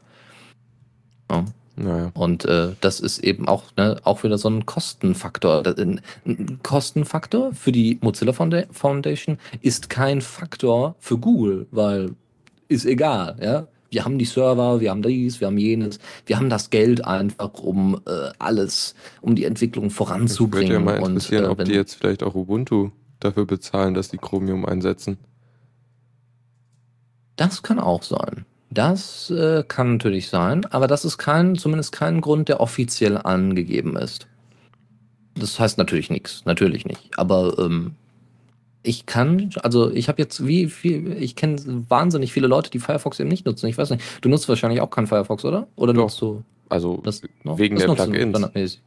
[1.29, 1.45] Ja.
[1.75, 2.11] Naja.
[2.13, 5.63] Und äh, das ist eben auch, ne, auch wieder so ein Kostenfaktor.
[5.77, 12.11] Ein ein Kostenfaktor für die Mozilla Founda- Foundation ist kein Faktor für Google, weil
[12.67, 13.67] ist egal, ja.
[13.93, 17.53] Wir haben die Server, wir haben dies, wir haben jenes, wir haben das Geld einfach,
[17.53, 20.73] um äh, alles, um die Entwicklung Mich würde voranzubringen.
[20.73, 24.17] ja mal und interessieren, äh, ob die jetzt vielleicht auch Ubuntu dafür bezahlen, dass die
[24.17, 25.17] Chromium einsetzen.
[27.35, 28.45] Das kann auch sein.
[28.69, 33.95] Das äh, kann natürlich sein, aber das ist kein, zumindest kein Grund, der offiziell angegeben
[33.95, 34.27] ist.
[35.35, 37.17] Das heißt natürlich nichts, natürlich nicht.
[37.17, 37.95] Aber ähm,
[38.83, 43.19] Ich kann, also ich habe jetzt wie viel, ich kenne wahnsinnig viele Leute, die Firefox
[43.19, 43.67] eben nicht nutzen.
[43.67, 45.67] Ich weiß nicht, du nutzt wahrscheinlich auch keinen Firefox, oder?
[45.75, 46.03] Oder Doch.
[46.03, 48.81] nutzt du Also das wegen das der Plugins.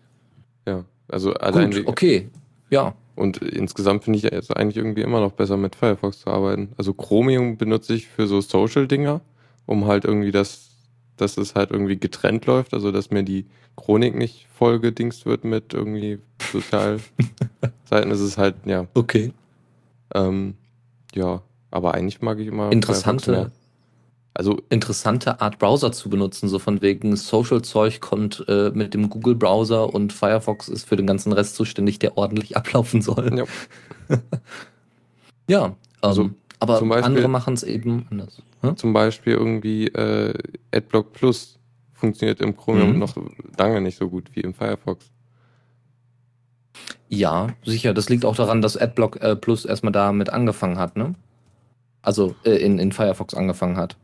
[0.67, 2.29] Ja, also allein Gut, okay.
[2.71, 6.73] Ja, Und insgesamt finde ich es eigentlich irgendwie immer noch besser mit Firefox zu arbeiten.
[6.77, 9.21] Also Chromium benutze ich für so Social-Dinger,
[9.65, 10.69] um halt irgendwie das,
[11.17, 15.45] dass es halt irgendwie getrennt läuft, also dass mir die Chronik nicht voll gedingst wird
[15.45, 16.19] mit irgendwie
[16.53, 18.11] Sozialseiten.
[18.11, 19.33] es ist halt, ja, okay.
[20.17, 20.55] Ähm,
[21.15, 23.51] ja, aber eigentlich mag ich immer Interessante.
[24.35, 29.95] Also interessante Art Browser zu benutzen, so von wegen Social-Zeug kommt äh, mit dem Google-Browser
[29.95, 33.31] und Firefox ist für den ganzen Rest zuständig, der ordentlich ablaufen soll.
[33.39, 33.45] Ja.
[35.49, 38.43] ja, ähm, Also, aber Beispiel- andere machen es eben anders.
[38.63, 38.77] Hm?
[38.77, 40.35] zum Beispiel irgendwie äh,
[40.73, 41.59] AdBlock Plus
[41.93, 42.99] funktioniert im Chromium Mhm.
[42.99, 43.17] noch
[43.59, 45.11] lange nicht so gut wie im Firefox.
[47.09, 47.95] Ja, sicher.
[47.95, 51.15] Das liegt auch daran, dass AdBlock äh, Plus erstmal damit angefangen hat, ne?
[52.03, 53.97] Also äh, in, in Firefox angefangen hat.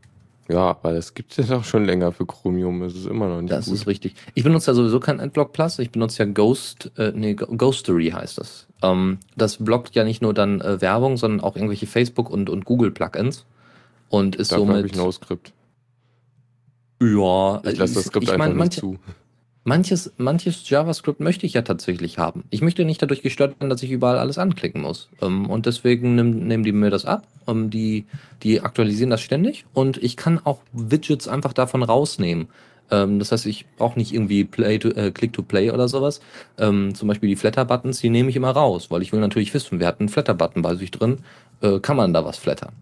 [0.49, 2.81] Ja, aber das gibt es ja doch schon länger für Chromium.
[2.83, 3.75] Es ist immer noch nicht Das gut.
[3.75, 4.15] ist richtig.
[4.33, 8.37] Ich benutze ja sowieso kein AdBlock Plus, ich benutze ja Ghost, äh, nee, Ghostery heißt
[8.39, 8.67] das.
[8.81, 12.65] Ähm, das blockt ja nicht nur dann äh, Werbung, sondern auch irgendwelche Facebook- und, und
[12.65, 13.45] Google-Plugins.
[14.09, 14.91] Und ist Dafür habe somit.
[14.91, 15.53] ich NoScript.
[17.01, 18.97] ja, Ich lasse das Skript ich einfach mein, nicht manche, zu.
[19.65, 22.43] Manches, manches JavaScript möchte ich ja tatsächlich haben.
[22.49, 25.09] Ich möchte nicht dadurch gestört werden, dass ich überall alles anklicken muss.
[25.21, 27.23] Ähm, und deswegen nehmen, die mir das ab.
[27.47, 28.05] Ähm, die,
[28.43, 29.65] die aktualisieren das ständig.
[29.73, 32.49] Und ich kann auch Widgets einfach davon rausnehmen.
[32.91, 36.19] Ähm, das heißt, ich brauche nicht irgendwie Play to, äh, Click to Play oder sowas.
[36.57, 39.87] Zum Beispiel die Flatter-Buttons, die nehme ich immer raus, weil ich will natürlich wissen, wer
[39.87, 41.19] hat einen Flatter-Button bei sich drin.
[41.61, 42.73] Äh, kann man da was flattern?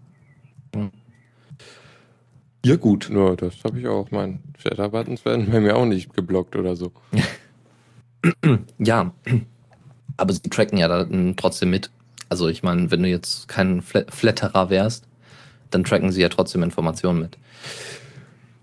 [0.74, 0.90] Hm.
[2.64, 3.08] Ja, gut.
[3.10, 4.10] Nur, das habe ich auch.
[4.10, 6.92] Mein Shatter-Buttons werden bei mir auch nicht geblockt oder so.
[8.78, 9.12] Ja,
[10.16, 11.90] aber sie tracken ja dann trotzdem mit.
[12.28, 15.08] Also ich meine, wenn du jetzt kein Fla- Flatterer wärst,
[15.70, 17.36] dann tracken sie ja trotzdem Informationen mit.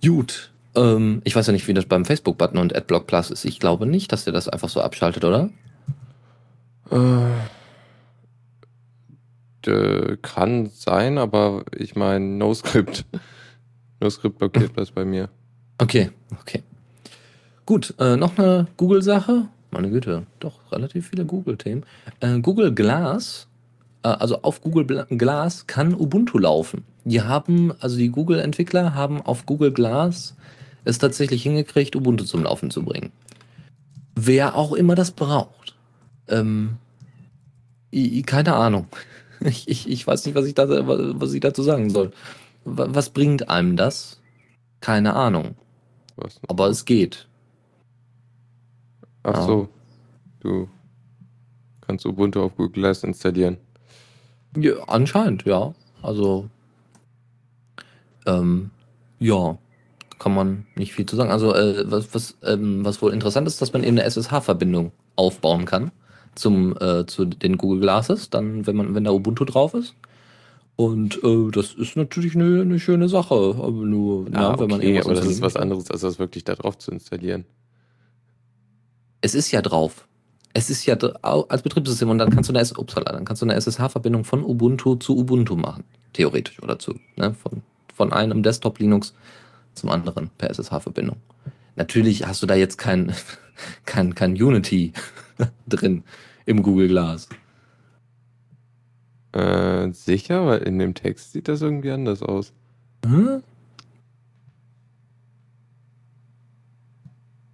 [0.02, 0.52] Gut.
[0.76, 3.44] Ähm, ich weiß ja nicht, wie das beim Facebook-Button und AdBlock Plus ist.
[3.44, 5.50] Ich glaube nicht, dass der das einfach so abschaltet, oder?
[9.66, 13.06] Äh, kann sein, aber ich meine, NoScript.
[14.00, 15.30] NoScript blockiert das bei mir.
[15.78, 16.64] Okay, okay.
[17.66, 19.48] Gut, äh, noch eine Google-Sache.
[19.72, 21.86] Meine Güte, doch relativ viele Google-Themen.
[22.20, 23.48] Äh, Google Glass,
[24.04, 26.84] äh, also auf Google Glass kann Ubuntu laufen.
[27.06, 30.36] Die haben, also die Google-Entwickler haben auf Google Glass
[30.84, 33.12] es tatsächlich hingekriegt, Ubuntu zum Laufen zu bringen.
[34.16, 35.76] Wer auch immer das braucht.
[36.28, 36.78] Ähm,
[38.26, 38.88] keine Ahnung.
[39.42, 42.12] Ich, ich, ich weiß nicht, was ich, da, was ich dazu sagen soll.
[42.66, 44.20] Wa- Was bringt einem das?
[44.82, 45.56] Keine Ahnung.
[46.16, 46.40] Was?
[46.48, 47.28] Aber es geht.
[49.24, 49.42] Ach Ja.
[49.46, 49.70] so.
[50.40, 50.70] Du
[51.82, 53.58] kannst Ubuntu auf Google Glass installieren.
[54.56, 55.74] Ja, anscheinend, ja.
[56.02, 56.50] Also,
[58.26, 58.72] ähm,
[59.20, 59.58] ja,
[60.18, 61.32] kann man nicht viel zu sagen.
[61.32, 65.66] Also, äh, was, was, ähm, was wohl interessant ist, dass man eben eine SSH-Verbindung aufbauen
[65.66, 65.92] kann
[66.36, 69.96] zum, äh, zu den Google Glasses, dann, wenn man, wenn da Ubuntu drauf ist.
[70.80, 73.36] Und äh, das ist natürlich eine, eine schöne Sache.
[73.36, 76.46] Aber nur, ja, wenn man okay, irgendwas aber das ist was anderes, als das wirklich
[76.46, 77.44] da drauf zu installieren.
[79.20, 80.08] Es ist ja drauf.
[80.54, 83.56] Es ist ja als Betriebssystem und dann kannst du eine, upsala, dann kannst du eine
[83.56, 85.84] SSH-Verbindung von Ubuntu zu Ubuntu machen.
[86.14, 87.62] Theoretisch oder zu, ne, von,
[87.94, 89.14] von einem Desktop Linux
[89.74, 91.18] zum anderen per SSH-Verbindung.
[91.76, 93.14] Natürlich hast du da jetzt kein,
[93.86, 94.94] kein, kein Unity
[95.68, 96.06] drin
[96.46, 97.28] im Google Glass.
[99.32, 102.52] Äh, sicher, weil in dem Text sieht das irgendwie anders aus.
[103.06, 103.44] Hm?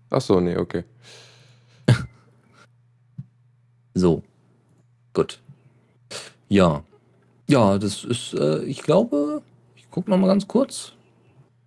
[0.10, 0.84] Ach so, nee, okay.
[3.94, 4.24] So.
[5.14, 5.42] Gut.
[6.50, 6.84] Ja.
[7.48, 9.42] Ja, das ist, äh, ich glaube,
[9.76, 10.94] ich gucke noch mal ganz kurz.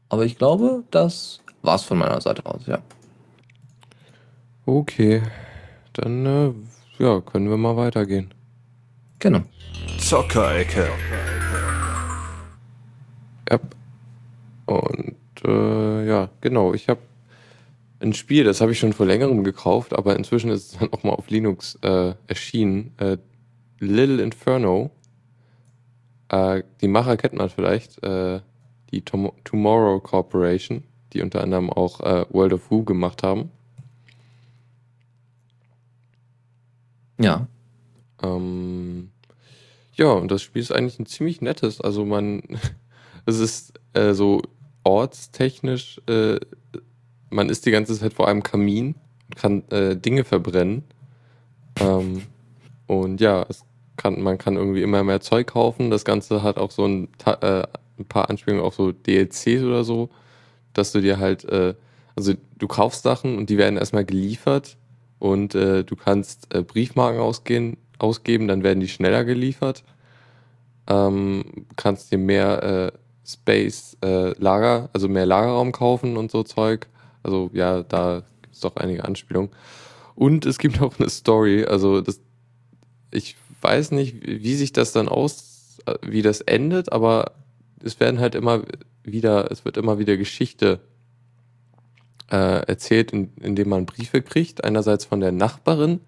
[0.09, 2.79] Aber ich glaube, das war's von meiner Seite aus, ja.
[4.65, 5.23] Okay,
[5.95, 6.53] dann äh,
[6.99, 8.33] ja, können wir mal weitergehen.
[9.19, 9.43] Genau.
[10.09, 10.89] Zockerecke.
[13.51, 13.61] Ja.
[14.65, 17.01] Und äh, ja, genau, ich habe
[18.01, 21.03] ein Spiel, das habe ich schon vor längerem gekauft, aber inzwischen ist es dann auch
[21.03, 22.95] mal auf Linux äh, erschienen.
[22.97, 23.19] Äh,
[23.81, 24.91] Little Inferno.
[26.31, 28.41] Äh, die Macher kennt man vielleicht, äh,
[28.91, 33.51] die Tom Tomorrow Corporation, die unter anderem auch äh, World of Who gemacht haben.
[37.21, 37.47] Ja.
[38.23, 39.11] Ähm,
[39.99, 41.81] ja, und das Spiel ist eigentlich ein ziemlich nettes.
[41.81, 42.43] Also man,
[43.27, 44.41] es ist äh, so
[44.85, 46.39] ortstechnisch, äh,
[47.31, 48.95] man ist die ganze Zeit vor einem Kamin
[49.27, 50.85] und kann äh, Dinge verbrennen.
[51.81, 52.23] Ähm,
[52.87, 53.45] und ja,
[53.97, 55.91] kann, man kann irgendwie immer mehr Zeug kaufen.
[55.91, 57.65] Das Ganze hat auch so ein, äh,
[57.99, 60.09] ein paar Anspielungen auf so DLCs oder so,
[60.73, 61.75] dass du dir halt, äh,
[62.15, 64.77] also du kaufst Sachen und die werden erstmal geliefert
[65.19, 69.85] und äh, du kannst Briefmarken ausgehen, ausgeben, dann werden die schneller geliefert.
[70.87, 76.87] Ähm, kannst dir mehr äh, Space äh, Lager, also mehr Lagerraum kaufen und so Zeug.
[77.23, 79.51] Also ja, da gibt es doch einige Anspielungen.
[80.15, 82.21] Und es gibt auch eine Story, also das,
[83.11, 87.33] ich weiß nicht, wie sich das dann aus, wie das endet, aber
[87.83, 88.63] es werden halt immer
[89.03, 90.81] wieder, es wird immer wieder Geschichte
[92.31, 94.65] äh, erzählt, in, indem man Briefe kriegt.
[94.65, 96.01] Einerseits von der Nachbarin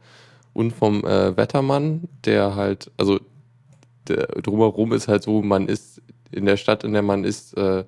[0.52, 3.20] und vom äh, Wettermann, der halt, also
[4.08, 7.84] der, drumherum ist halt so, man ist in der Stadt, in der man ist, äh,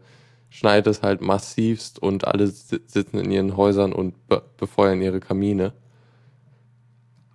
[0.50, 5.72] schneit es halt massivst und alle sitzen in ihren Häusern und be befeuern ihre Kamine.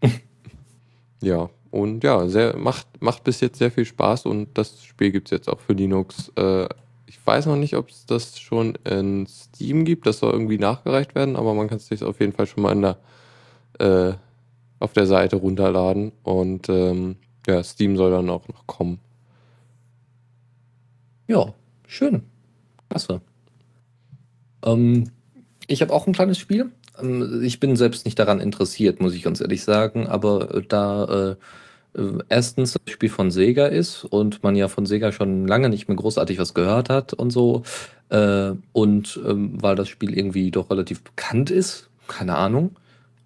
[1.22, 5.28] ja, und ja, sehr, macht, macht bis jetzt sehr viel Spaß und das Spiel gibt
[5.28, 6.32] es jetzt auch für Linux.
[6.36, 6.68] Äh,
[7.08, 11.16] ich weiß noch nicht, ob es das schon in Steam gibt, das soll irgendwie nachgereicht
[11.16, 12.98] werden, aber man kann es sich auf jeden Fall schon mal in der,
[13.80, 14.14] äh,
[14.80, 17.16] auf der Seite runterladen und ähm,
[17.48, 19.00] ja, Steam soll dann auch noch kommen.
[21.28, 21.54] Ja,
[21.88, 22.24] schön.
[22.90, 23.22] Klasse.
[24.64, 25.12] Ähm,
[25.68, 26.72] ich habe auch ein kleines Spiel.
[27.02, 31.36] Ähm, ich bin selbst nicht daran interessiert, muss ich ganz ehrlich sagen, aber da
[31.96, 35.88] äh, erstens das Spiel von Sega ist und man ja von Sega schon lange nicht
[35.88, 37.64] mehr großartig was gehört hat und so,
[38.10, 42.76] äh, und ähm, weil das Spiel irgendwie doch relativ bekannt ist, keine Ahnung.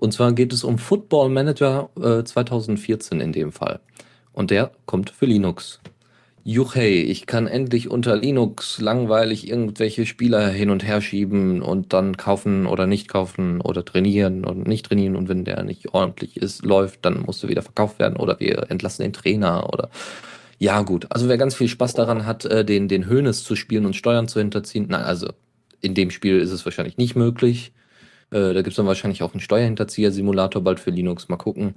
[0.02, 3.80] Und zwar geht es um Football Manager äh, 2014 in dem Fall.
[4.34, 5.80] Und der kommt für Linux.
[6.44, 12.18] Juchey, ich kann endlich unter Linux langweilig irgendwelche Spieler hin und her schieben und dann
[12.18, 16.66] kaufen oder nicht kaufen oder trainieren und nicht trainieren und wenn der nicht ordentlich ist,
[16.66, 19.92] läuft, dann musst du wieder verkauft werden oder wir entlassen den Trainer oder
[20.58, 21.06] ja gut.
[21.12, 24.28] Also wer ganz viel Spaß daran hat, äh, den, den Hönes zu spielen und Steuern
[24.28, 25.30] zu hinterziehen, nein, also
[25.80, 27.72] in dem Spiel ist es wahrscheinlich nicht möglich.
[28.32, 31.76] Äh, da gibt es dann wahrscheinlich auch einen Steuerhinterzieher-Simulator bald für Linux, mal gucken.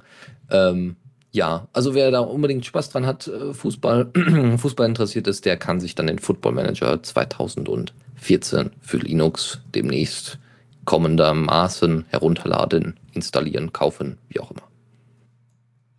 [0.50, 0.96] Ähm,
[1.32, 4.10] ja, also wer da unbedingt Spaß dran hat, äh, Fußball,
[4.56, 10.38] Fußball interessiert ist, der kann sich dann den Football Manager 2014 für Linux demnächst
[10.84, 14.68] kommendermaßen herunterladen, installieren, kaufen, wie auch immer.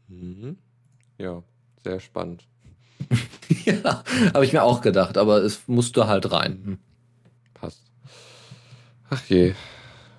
[0.08, 0.58] Mhm.
[1.18, 1.44] Ja,
[1.84, 2.48] sehr spannend.
[3.65, 6.62] ja, habe ich mir auch gedacht, aber es musste halt rein.
[6.63, 6.78] Hm.
[7.54, 7.82] Passt.
[9.10, 9.54] Ach je.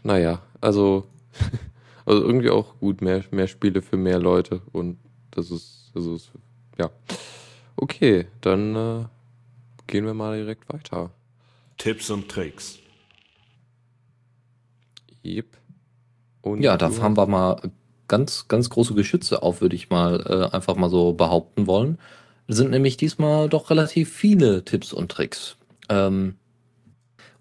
[0.07, 1.05] Naja, also,
[2.07, 4.99] also irgendwie auch gut, mehr, mehr Spiele für mehr Leute und
[5.33, 6.31] das ist, das ist,
[6.79, 6.91] ja.
[7.75, 9.05] Okay, dann äh,
[9.89, 11.11] gehen wir mal direkt weiter.
[11.77, 12.79] Tipps und Tricks.
[15.25, 15.47] Yep.
[16.41, 17.61] Und ja, da haben wir mal
[18.07, 21.99] ganz, ganz große Geschütze auf, würde ich mal äh, einfach mal so behaupten wollen.
[22.47, 25.57] Es sind nämlich diesmal doch relativ viele Tipps und Tricks.
[25.89, 26.37] Ähm,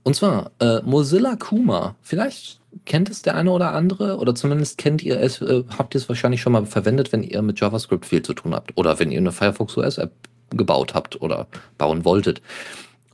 [0.06, 1.96] und zwar äh, Mozilla Kuma.
[2.04, 6.00] Vielleicht kennt es der eine oder andere oder zumindest kennt ihr es, äh, habt ihr
[6.00, 9.12] es wahrscheinlich schon mal verwendet, wenn ihr mit JavaScript viel zu tun habt oder wenn
[9.12, 10.12] ihr eine Firefox OS App
[10.52, 11.48] gebaut habt oder
[11.80, 12.44] bauen wolltet.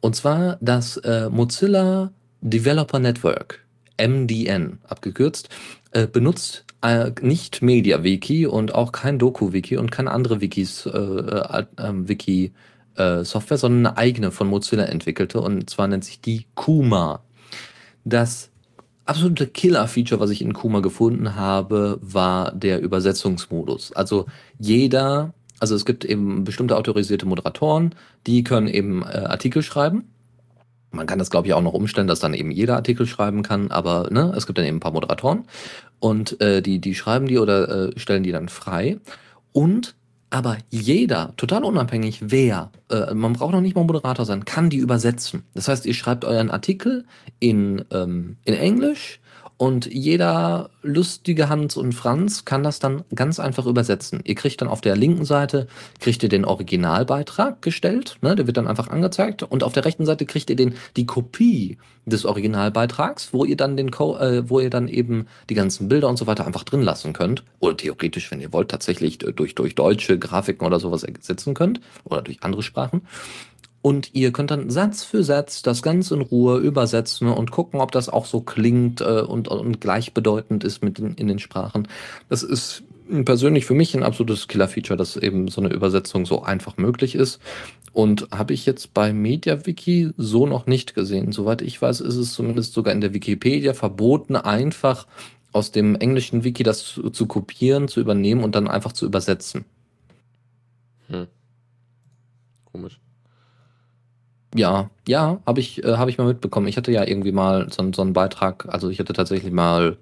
[0.02, 3.66] Und zwar das äh, Mozilla Developer Network,
[3.98, 5.48] MDN abgekürzt,
[5.92, 11.66] äh, benutzt äh, nicht MediaWiki und auch kein DokuWiki und keine andere Wikis, äh, äh,
[11.78, 12.52] Wiki
[12.96, 17.24] äh, Software, sondern eine eigene von Mozilla entwickelte und zwar nennt sich die Kuma.
[18.04, 18.50] Das
[19.06, 23.92] absolute Killer-Feature, was ich in Kuma gefunden habe, war der Übersetzungsmodus.
[23.94, 24.26] Also
[24.60, 27.96] jeder, also es gibt eben bestimmte autorisierte Moderatoren,
[28.28, 30.06] die können eben äh, Artikel schreiben.
[30.92, 33.72] Man kann das, glaube ich, auch noch umstellen, dass dann eben jeder Artikel schreiben kann,
[33.72, 35.46] aber ne, es gibt dann eben ein paar Moderatoren
[36.00, 39.00] und äh, die, die schreiben die oder äh, stellen die dann frei.
[39.54, 39.96] Und
[40.32, 44.78] aber jeder, total unabhängig wer, äh, man braucht noch nicht mal Moderator sein, kann die
[44.78, 45.44] übersetzen.
[45.54, 47.06] Das heißt, ihr schreibt euren Artikel
[47.40, 49.20] in, ähm, in Englisch
[49.62, 54.22] und jeder lustige Hans und Franz kann das dann ganz einfach übersetzen.
[54.24, 55.68] Ihr kriegt dann auf der linken Seite,
[56.00, 59.44] kriegt ihr den Originalbeitrag gestellt, ne, der wird dann einfach angezeigt.
[59.44, 61.78] Und auf der rechten Seite kriegt ihr den, die Kopie
[62.08, 66.10] des Originalbeitrags, wo ihr dann den, Co äh, wo ihr dann eben die ganzen Bilder
[66.10, 67.44] und so weiter einfach drin lassen könnt.
[67.60, 71.82] Oder theoretisch, wenn ihr wollt, tatsächlich durch, durch deutsche Grafiken oder sowas ersetzen könnt.
[72.04, 73.04] Oder durch andere Sprachen.
[73.82, 77.92] Und ihr könnt dann Satz für Satz das Ganze in Ruhe übersetzen und gucken, ob
[77.92, 81.88] das auch so klingt äh, und, und gleichbedeutend ist mit den, in den Sprachen.
[82.30, 82.84] Das ist
[83.26, 87.40] persönlich für mich ein absolutes Killer-Feature, dass eben so eine Übersetzung so einfach möglich ist.
[87.92, 91.32] Und habe ich jetzt bei MediaWiki so noch nicht gesehen.
[91.32, 95.08] Soweit ich weiß, ist es zumindest sogar in der Wikipedia verboten, einfach
[95.52, 99.66] aus dem englischen Wiki das zu, zu kopieren, zu übernehmen und dann einfach zu übersetzen.
[101.08, 101.28] Hm.
[102.72, 103.01] Komisch.
[104.54, 106.68] Ja, ja, habe ich, äh, hab ich mal mitbekommen.
[106.68, 109.98] Ich hatte ja irgendwie mal so, so einen Beitrag, also ich hatte tatsächlich mal,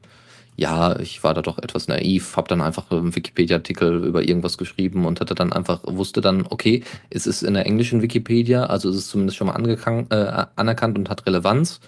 [0.55, 5.05] ja, ich war da doch etwas naiv, habe dann einfach einen Wikipedia-Artikel über irgendwas geschrieben
[5.05, 8.97] und hatte dann einfach, wusste dann, okay, es ist in der englischen Wikipedia, also es
[8.97, 9.55] ist zumindest schon mal
[10.09, 11.79] äh, anerkannt und hat Relevanz.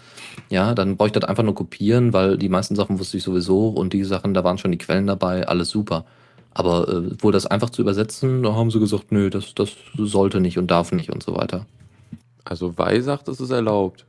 [0.49, 3.69] Ja, dann brauche ich das einfach nur kopieren, weil die meisten Sachen wusste ich sowieso
[3.69, 6.05] und die Sachen, da waren schon die Quellen dabei, alles super.
[6.53, 10.39] Aber äh, wohl das einfach zu übersetzen, da haben sie gesagt, nö, das, das sollte
[10.39, 11.65] nicht und darf nicht und so weiter.
[12.43, 14.05] Also Wei sagt, es ist erlaubt.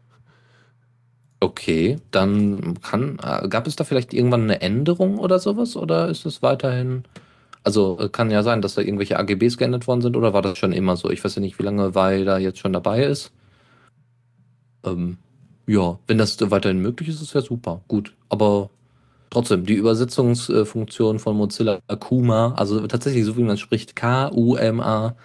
[1.40, 5.76] Okay, dann kann, äh, gab es da vielleicht irgendwann eine Änderung oder sowas?
[5.76, 7.04] Oder ist es weiterhin,
[7.64, 10.58] also äh, kann ja sein, dass da irgendwelche AGBs geändert worden sind oder war das
[10.58, 11.10] schon immer so?
[11.10, 13.32] Ich weiß ja nicht, wie lange Wei da jetzt schon dabei ist.
[14.84, 15.18] Ähm,
[15.66, 17.82] ja, wenn das weiterhin möglich ist, ist ja super.
[17.88, 18.70] Gut, aber
[19.30, 25.16] trotzdem, die Übersetzungsfunktion von Mozilla Kuma, also tatsächlich so wie man spricht, K-U-M-A,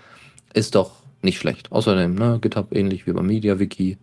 [0.53, 1.71] ist doch nicht schlecht.
[1.71, 3.97] Außerdem, ne, GitHub ähnlich wie beim MediaWiki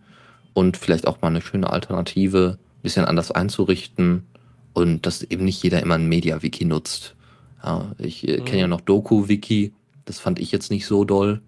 [0.52, 4.24] und vielleicht auch mal eine schöne Alternative, ein bisschen anders einzurichten
[4.72, 7.14] und dass eben nicht jeder immer ein MediaWiki nutzt.
[7.62, 8.70] Ja, ich äh, kenne ja mhm.
[8.70, 9.72] noch DokuWiki,
[10.04, 11.40] das fand ich jetzt nicht so doll,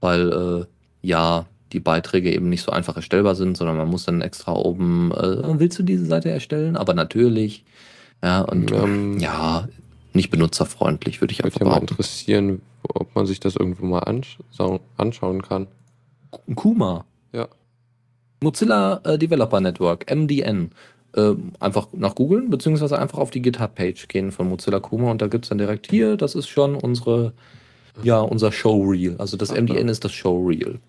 [0.00, 0.66] weil äh,
[1.06, 5.10] ja, die Beiträge eben nicht so einfach erstellbar sind, sondern man muss dann extra oben,
[5.12, 6.76] äh, willst du diese Seite erstellen?
[6.76, 7.64] Aber natürlich.
[8.22, 9.68] Ja, und ähm, ja,
[10.12, 14.00] nicht benutzerfreundlich, würde ich einfach mal interessieren, ob man sich das irgendwo mal
[14.96, 15.68] anschauen kann.
[16.54, 17.04] Kuma.
[17.32, 17.48] Ja.
[18.42, 20.70] Mozilla äh, Developer Network, MDN.
[21.16, 25.28] Äh, einfach nach googeln, beziehungsweise einfach auf die GitHub-Page gehen von Mozilla Kuma und da
[25.28, 27.34] gibt es dann direkt hier, das ist schon unsere,
[28.02, 29.14] ja, unser Showreel.
[29.18, 29.92] Also das Ach, MDN ja.
[29.92, 30.80] ist das Showreel.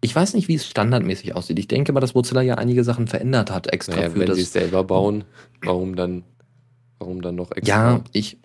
[0.00, 1.58] Ich weiß nicht, wie es standardmäßig aussieht.
[1.58, 4.30] Ich denke mal, dass Mozilla ja einige Sachen verändert hat extra naja, für wenn das.
[4.30, 5.24] Wenn sie es selber bauen,
[5.62, 6.24] warum dann,
[6.98, 7.92] warum dann noch extra?
[7.92, 8.36] Ja, ich,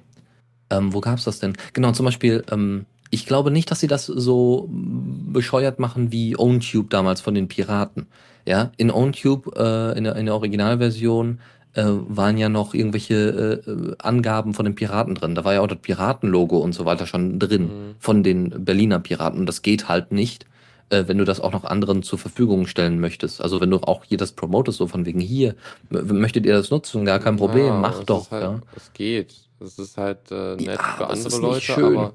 [0.69, 1.53] ähm, wo gab's das denn?
[1.73, 6.89] Genau, zum Beispiel, ähm, ich glaube nicht, dass sie das so bescheuert machen wie OwnTube
[6.89, 8.07] damals von den Piraten.
[8.45, 11.39] Ja, in OwnTube, äh, in, der, in der Originalversion,
[11.73, 15.35] äh, waren ja noch irgendwelche äh, Angaben von den Piraten drin.
[15.35, 17.95] Da war ja auch das Piratenlogo und so weiter schon drin mhm.
[17.99, 19.39] von den Berliner Piraten.
[19.39, 20.45] Und das geht halt nicht,
[20.89, 23.41] äh, wenn du das auch noch anderen zur Verfügung stellen möchtest.
[23.41, 25.55] Also wenn du auch hier das promotest, so von wegen hier,
[25.89, 27.05] möchtet ihr das nutzen?
[27.05, 28.31] Gar kein Problem, ja, mach doch.
[28.31, 28.59] Halt, ja.
[28.75, 29.48] Es geht.
[29.59, 32.13] Das ist halt äh, nett ja, für andere Leute, aber.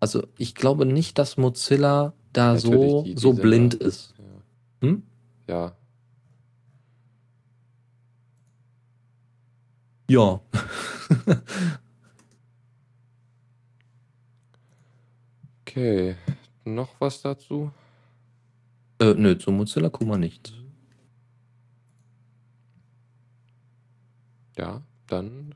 [0.00, 4.14] Also ich glaube nicht, dass Mozilla da so, die, so blind da, ist.
[4.18, 4.24] Ja.
[4.88, 5.02] Hm?
[5.48, 5.72] Ja.
[10.10, 10.40] Ja.
[15.60, 16.16] okay.
[16.64, 17.70] Noch was dazu?
[19.00, 20.52] Äh, nö, zu Mozilla Kuma nichts.
[24.56, 25.47] Ja, dann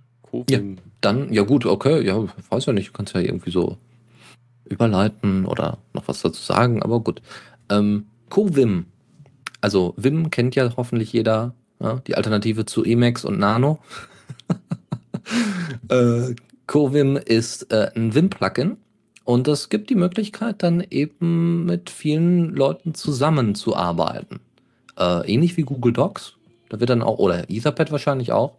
[0.49, 0.61] ja,
[1.01, 3.76] dann, ja gut, okay, ja, weiß ja nicht, du kannst ja irgendwie so
[4.64, 7.20] überleiten oder noch was dazu sagen, aber gut.
[7.70, 8.87] Ähm, CoVim,
[9.61, 13.78] also Vim kennt ja hoffentlich jeder, ja, die Alternative zu Emacs und Nano.
[15.89, 16.35] äh,
[16.66, 18.78] CoVim ist äh, ein Vim-Plugin
[19.24, 24.41] und das gibt die Möglichkeit, dann eben mit vielen Leuten zusammenzuarbeiten.
[24.99, 26.35] Äh, ähnlich wie Google Docs,
[26.70, 28.57] da wird dann auch, oder Etherpad wahrscheinlich auch,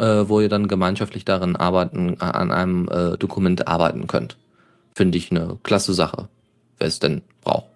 [0.00, 4.36] äh, wo ihr dann gemeinschaftlich darin arbeiten, äh, an einem äh, Dokument arbeiten könnt.
[4.94, 6.28] Finde ich eine klasse Sache,
[6.78, 7.66] wer es denn braucht.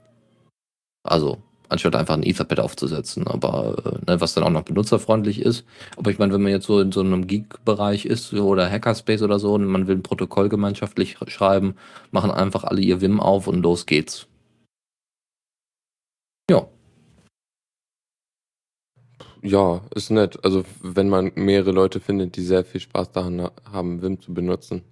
[1.05, 5.65] Also, anstatt einfach ein Etherpad aufzusetzen, aber äh, ne, was dann auch noch benutzerfreundlich ist.
[5.97, 9.39] Aber ich meine, wenn man jetzt so in so einem Geek-Bereich ist oder Hackerspace oder
[9.39, 11.77] so und man will ein Protokoll gemeinschaftlich schreiben,
[12.11, 14.27] machen einfach alle ihr Wim auf und los geht's.
[16.51, 16.67] Ja.
[19.45, 20.39] Ja, ist nett.
[20.43, 24.83] Also wenn man mehrere Leute findet, die sehr viel Spaß daran haben, Vim zu benutzen.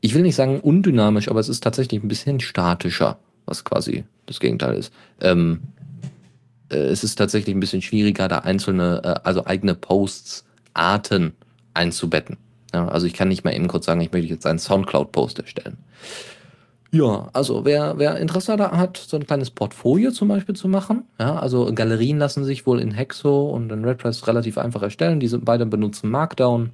[0.00, 4.38] ich will nicht sagen undynamisch, aber es ist tatsächlich ein bisschen statischer, was quasi das
[4.38, 4.92] Gegenteil ist.
[5.20, 5.62] Ähm,
[6.70, 10.44] äh, es ist tatsächlich ein bisschen schwieriger, da einzelne, äh, also eigene Posts,
[10.74, 11.32] Arten
[11.74, 12.36] einzubetten.
[12.74, 15.78] Ja, also ich kann nicht mal eben kurz sagen, ich möchte jetzt einen Soundcloud-Post erstellen.
[16.92, 21.04] Ja, also wer, wer Interesse da hat, so ein kleines Portfolio zum Beispiel zu machen,
[21.18, 25.20] ja, also Galerien lassen sich wohl in Hexo und in WordPress relativ einfach erstellen.
[25.20, 26.70] Diese beide benutzen Markdown.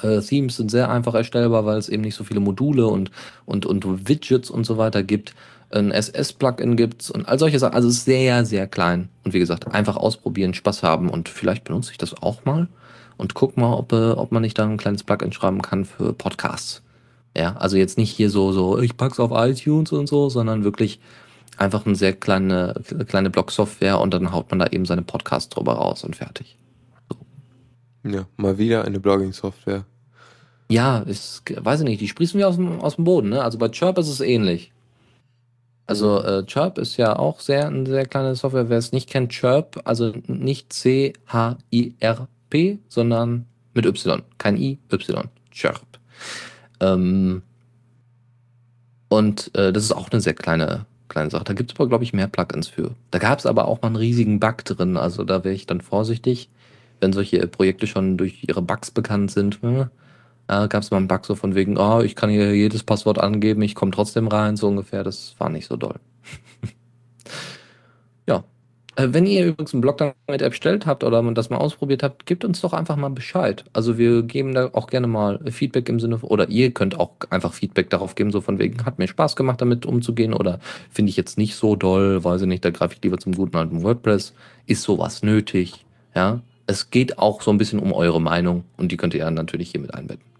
[0.00, 3.10] Äh, Themes sind sehr einfach erstellbar, weil es eben nicht so viele Module und,
[3.44, 5.34] und, und Widgets und so weiter gibt
[5.72, 7.74] ein SS-Plugin gibt's und all solche Sachen.
[7.74, 9.08] Also sehr, sehr klein.
[9.24, 12.68] Und wie gesagt, einfach ausprobieren, Spaß haben und vielleicht benutze ich das auch mal
[13.16, 16.12] und guck mal, ob, äh, ob man nicht da ein kleines Plugin schreiben kann für
[16.12, 16.82] Podcasts.
[17.36, 21.00] Ja, also jetzt nicht hier so, so, ich pack's auf iTunes und so, sondern wirklich
[21.56, 22.74] einfach eine sehr kleine,
[23.08, 26.58] kleine Blog-Software und dann haut man da eben seine Podcasts drüber raus und fertig.
[28.04, 29.84] Ja, mal wieder eine Blogging-Software.
[30.68, 33.42] Ja, ist, weiß ich nicht, die sprießen wir aus dem, aus dem Boden, ne?
[33.42, 34.72] Also bei Chirp ist es ähnlich.
[35.86, 38.70] Also äh, Chirp ist ja auch sehr eine sehr kleine Software.
[38.70, 41.18] Wer es nicht kennt, Chirp, also nicht C-H-I-R-P,
[42.88, 44.22] sondern mit Y.
[44.38, 45.28] Kein I, Y.
[45.50, 45.82] Chirp.
[46.80, 47.42] Ähm,
[49.08, 51.44] und äh, das ist auch eine sehr kleine, kleine Sache.
[51.44, 52.92] Da gibt es aber, glaube ich, mehr Plugins für.
[53.10, 54.96] Da gab es aber auch mal einen riesigen Bug drin.
[54.96, 56.48] Also da wäre ich dann vorsichtig,
[57.02, 59.60] wenn solche Projekte schon durch ihre Bugs bekannt sind.
[59.60, 59.88] Hm,
[60.48, 63.18] äh, gab es mal einen Bug so von wegen, oh, ich kann hier jedes Passwort
[63.18, 65.04] angeben, ich komme trotzdem rein, so ungefähr.
[65.04, 65.96] Das war nicht so doll.
[68.26, 68.44] ja.
[68.94, 72.44] Äh, wenn ihr übrigens einen Blog damit erstellt habt oder das mal ausprobiert habt, gebt
[72.44, 73.64] uns doch einfach mal Bescheid.
[73.72, 77.54] Also wir geben da auch gerne mal Feedback im Sinne oder ihr könnt auch einfach
[77.54, 81.16] Feedback darauf geben, so von wegen, hat mir Spaß gemacht, damit umzugehen oder finde ich
[81.16, 84.34] jetzt nicht so doll, weiß ich nicht, da greife ich lieber zum guten alten WordPress.
[84.66, 85.84] Ist sowas nötig?
[86.14, 86.42] Ja.
[86.66, 89.70] Es geht auch so ein bisschen um eure Meinung und die könnt ihr ja natürlich
[89.70, 90.32] hier mit einbetten.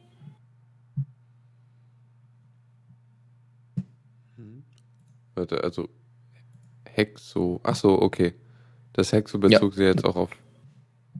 [5.35, 5.89] Warte, also
[6.85, 7.61] Hexo.
[7.63, 8.35] Ach so, okay.
[8.93, 9.77] Das Hexo bezog ja.
[9.77, 10.31] sie jetzt auch auf.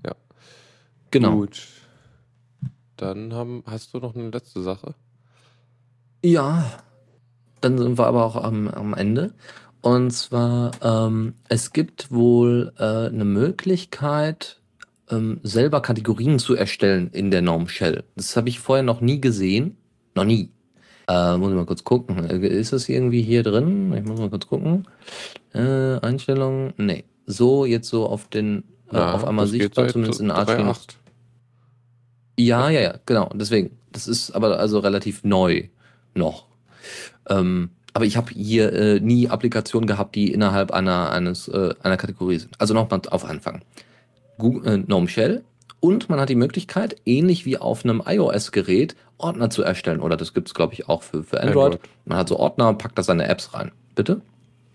[0.05, 0.15] Ja.
[1.11, 1.37] Genau.
[1.37, 1.67] Gut.
[2.97, 4.95] Dann haben, hast du noch eine letzte Sache?
[6.23, 6.65] Ja.
[7.61, 9.35] Dann sind wir aber auch am, am Ende.
[9.81, 14.62] Und zwar, ähm, es gibt wohl äh, eine Möglichkeit,
[15.11, 18.05] ähm, selber Kategorien zu erstellen in der Norm Shell.
[18.17, 19.77] Das habe ich vorher noch nie gesehen.
[20.15, 20.51] Noch nie.
[21.09, 22.19] Äh, muss ich mal kurz gucken.
[22.25, 23.93] Ist das irgendwie hier drin?
[23.95, 24.87] Ich muss mal kurz gucken.
[25.55, 26.73] Äh, Einstellungen.
[26.77, 27.05] Nee.
[27.27, 30.65] So, jetzt so auf den, äh, ja, auf einmal sichtbar, zumindest in Archie.
[32.39, 33.31] Ja, ja, ja, genau.
[33.35, 33.79] Deswegen.
[33.91, 35.69] Das ist aber also relativ neu
[36.15, 36.47] noch.
[37.29, 41.99] Ähm, aber ich habe hier äh, nie Applikationen gehabt, die innerhalb einer, eines, äh, einer
[41.99, 42.59] Kategorie sind.
[42.59, 43.61] Also nochmal auf Anfang.
[44.43, 45.45] Google, äh, GNOME Shell
[45.81, 50.01] und man hat die Möglichkeit, ähnlich wie auf einem iOS-Gerät, Ordner zu erstellen.
[50.01, 51.75] Oder das gibt es, glaube ich, auch für, für Android.
[51.75, 51.91] Android.
[52.05, 53.73] Man hat so Ordner und packt da seine Apps rein.
[53.95, 54.21] Bitte?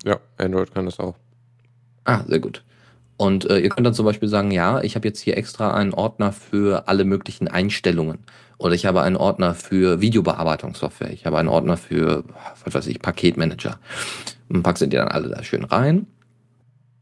[0.04, 1.16] Ja, Android kann das auch.
[2.04, 2.64] Ah, sehr gut.
[3.18, 5.94] Und äh, ihr könnt dann zum Beispiel sagen, ja, ich habe jetzt hier extra einen
[5.94, 8.20] Ordner für alle möglichen Einstellungen.
[8.58, 11.12] Oder ich habe einen Ordner für Videobearbeitungssoftware.
[11.12, 12.24] Ich habe einen Ordner für,
[12.64, 13.80] was weiß ich, Paketmanager.
[14.50, 16.08] Und packst die dann alle da schön rein.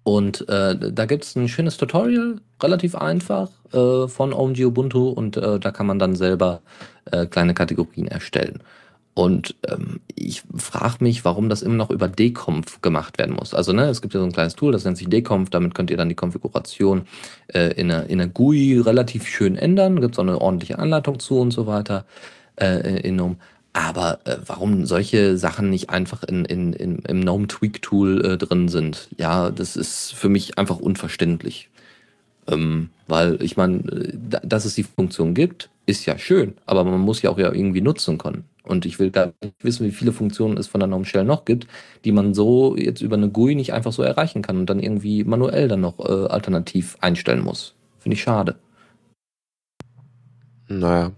[0.06, 5.36] Und äh, da gibt es ein schönes Tutorial, relativ einfach, äh, von OMG Ubuntu und
[5.36, 6.62] äh, da kann man dann selber
[7.12, 8.62] äh, kleine Kategorien erstellen.
[9.16, 13.56] Und ähm, ich frage mich, warum das immer noch über Deconf gemacht werden muss.
[13.56, 15.90] Also ne, es gibt ja so ein kleines Tool, das nennt sich Deconf, damit könnt
[15.90, 17.08] ihr dann die Konfiguration
[17.48, 20.02] äh, in, einer, in einer GUI relativ schön ändern.
[20.02, 22.06] Gibt es auch eine ordentliche Anleitung zu und so weiter
[22.58, 23.38] äh, in um.
[23.76, 28.38] Aber äh, warum solche Sachen nicht einfach in, in, in, im GNOME Tweak Tool äh,
[28.38, 31.70] drin sind, ja, das ist für mich einfach unverständlich.
[32.48, 37.02] Ähm, weil ich meine, äh, dass es die Funktion gibt, ist ja schön, aber man
[37.02, 38.46] muss ja auch ja irgendwie nutzen können.
[38.64, 41.44] Und ich will gar nicht wissen, wie viele Funktionen es von der GNOME Shell noch
[41.44, 41.68] gibt,
[42.06, 45.26] die man so jetzt über eine GUI nicht einfach so erreichen kann und dann irgendwie
[45.26, 47.76] manuell dann noch äh, alternativ einstellen muss.
[48.00, 48.56] Finde ich schade.
[50.70, 51.12] Naja,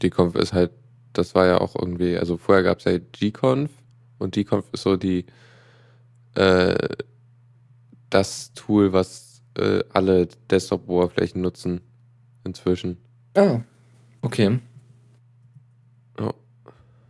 [0.00, 0.70] DConf ist halt,
[1.12, 3.70] das war ja auch irgendwie, also vorher gab es ja gconf
[4.18, 5.26] und gconf ist so die,
[6.34, 6.88] äh,
[8.10, 11.80] das Tool, was äh, alle Desktop-Oberflächen nutzen
[12.44, 12.98] inzwischen.
[13.34, 13.60] Ah,
[14.22, 14.58] okay.
[16.18, 16.34] Ja.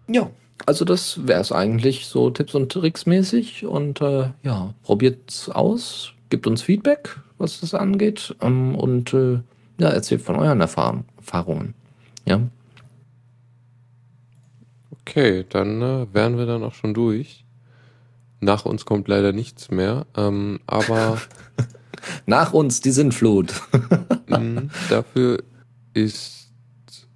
[0.08, 0.30] Ja,
[0.66, 6.12] also das wäre es eigentlich so Tipps und Tricks mäßig und äh, ja, probiert's aus,
[6.30, 9.40] gebt uns Feedback, was das angeht ähm, und äh,
[9.78, 11.74] ja, erzählt von euren Erfahrung, Erfahrungen.
[12.26, 12.40] Ja,
[15.08, 17.46] Okay, dann äh, wären wir dann auch schon durch.
[18.40, 21.18] Nach uns kommt leider nichts mehr, ähm, aber
[22.26, 23.54] nach uns die Sintflut.
[24.28, 25.42] mh, dafür
[25.94, 26.52] ist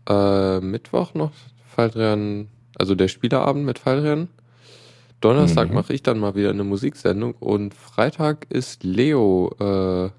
[0.08, 1.32] äh, Mittwoch noch
[1.68, 4.28] Fallrennen, also der Spieleabend mit Fallrennen.
[5.20, 5.74] Donnerstag Mhm.
[5.74, 10.10] mache ich dann mal wieder eine Musiksendung und Freitag ist Leo äh,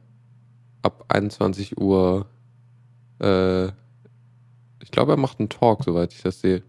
[0.83, 2.27] ab 21 Uhr.
[3.19, 3.65] Äh,
[4.79, 6.61] ich glaube, er macht einen Talk, soweit ich das sehe.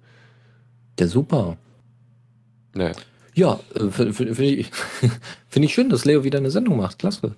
[0.98, 1.56] Ja, super.
[2.74, 2.92] Naja.
[3.34, 4.70] Ja, äh, finde find ich,
[5.48, 6.98] find ich schön, dass Leo wieder eine Sendung macht.
[7.00, 7.34] Klasse.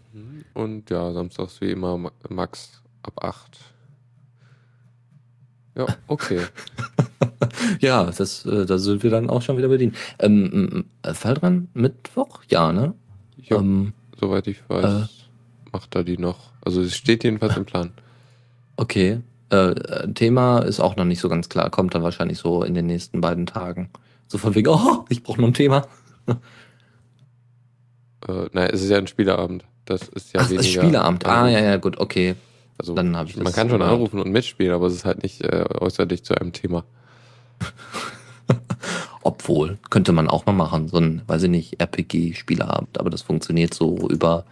[0.55, 3.59] Und ja, samstags wie immer Ma- Max ab 8.
[5.77, 6.41] Ja, okay.
[7.81, 9.95] Ja, das, äh, da sind wir dann auch schon wieder bedient.
[10.19, 11.69] Ähm, äh, Fall dran?
[11.75, 12.43] Mittwoch?
[12.49, 12.95] Ja, ne?
[13.37, 15.07] Ja, Ähm, soweit ich weiß, äh.
[15.73, 16.53] macht er die noch.
[16.65, 17.91] Also es steht jedenfalls im Plan.
[18.77, 19.21] okay.
[19.51, 21.71] Äh, äh, Thema ist auch noch nicht so ganz klar.
[21.71, 23.91] Kommt dann wahrscheinlich so in den nächsten beiden Tagen.
[24.27, 25.87] So von wegen, oh, ich brauche noch ein Thema.
[28.27, 29.65] Äh, nein, es ist ja ein Spieleabend.
[29.85, 30.63] Das ist ja Ach, weniger.
[30.63, 31.27] das Spieleabend.
[31.27, 32.35] Ah, ja, ja, gut, okay.
[32.79, 33.95] Also dann ich man kann schon überhaupt.
[33.95, 36.85] anrufen und mitspielen, aber es ist halt nicht äh, äußerlich zu einem Thema.
[39.23, 40.89] Obwohl, könnte man auch mal machen.
[40.89, 42.99] So ein, weiß ich nicht, RPG-Spieleabend.
[42.99, 44.45] Aber das funktioniert so über,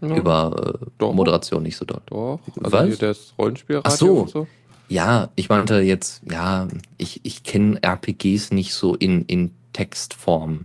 [0.00, 1.04] Ja, über äh.
[1.04, 2.00] Moderation nicht so doll.
[2.06, 2.40] Doch.
[2.62, 2.98] Also Was?
[2.98, 4.26] das Rollenspielradio Ach so.
[4.26, 4.46] so.
[4.88, 10.64] Ja, ich meinte jetzt, ja, ich, ich kenne RPGs nicht so in, in Textform.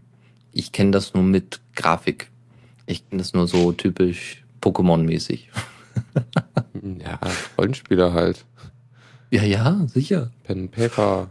[0.53, 2.29] Ich kenne das nur mit Grafik.
[2.85, 5.47] Ich kenne das nur so typisch Pokémon-mäßig.
[6.83, 7.19] Ja,
[7.57, 8.45] Rollenspieler halt.
[9.29, 10.31] Ja, ja, sicher.
[10.43, 11.29] Pen, Paper,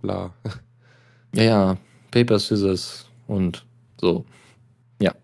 [0.00, 0.32] bla.
[1.34, 1.76] Ja, ja,
[2.10, 3.66] Paper, Scissors und
[4.00, 4.24] so.
[5.00, 5.14] Ja,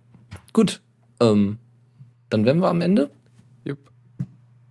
[0.53, 0.81] gut.
[1.20, 1.59] Ähm,
[2.31, 3.11] dann wären wir am Ende.
[3.64, 3.91] Jupp.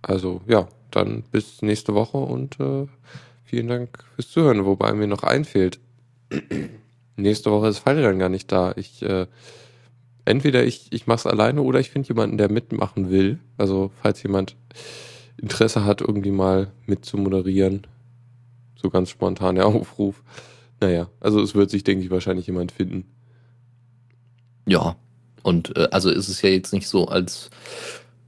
[0.02, 2.86] Also ja, dann bis nächste Woche und äh,
[3.44, 4.64] vielen Dank fürs Zuhören.
[4.64, 5.78] Wobei mir noch einfehlt,
[7.16, 8.72] nächste Woche ist Fallrennen gar nicht da.
[8.76, 9.26] Ich äh,
[10.24, 13.38] entweder ich, ich mache es alleine oder ich finde jemanden, der mitmachen will.
[13.56, 14.56] Also falls jemand
[15.36, 17.86] Interesse hat, irgendwie mal mitzumoderieren.
[18.76, 20.22] So ganz spontan der Aufruf.
[20.80, 23.04] Naja, also es wird sich, denke ich, wahrscheinlich jemand finden.
[24.66, 24.96] Ja,
[25.42, 27.50] und äh, also ist es ja jetzt nicht so, als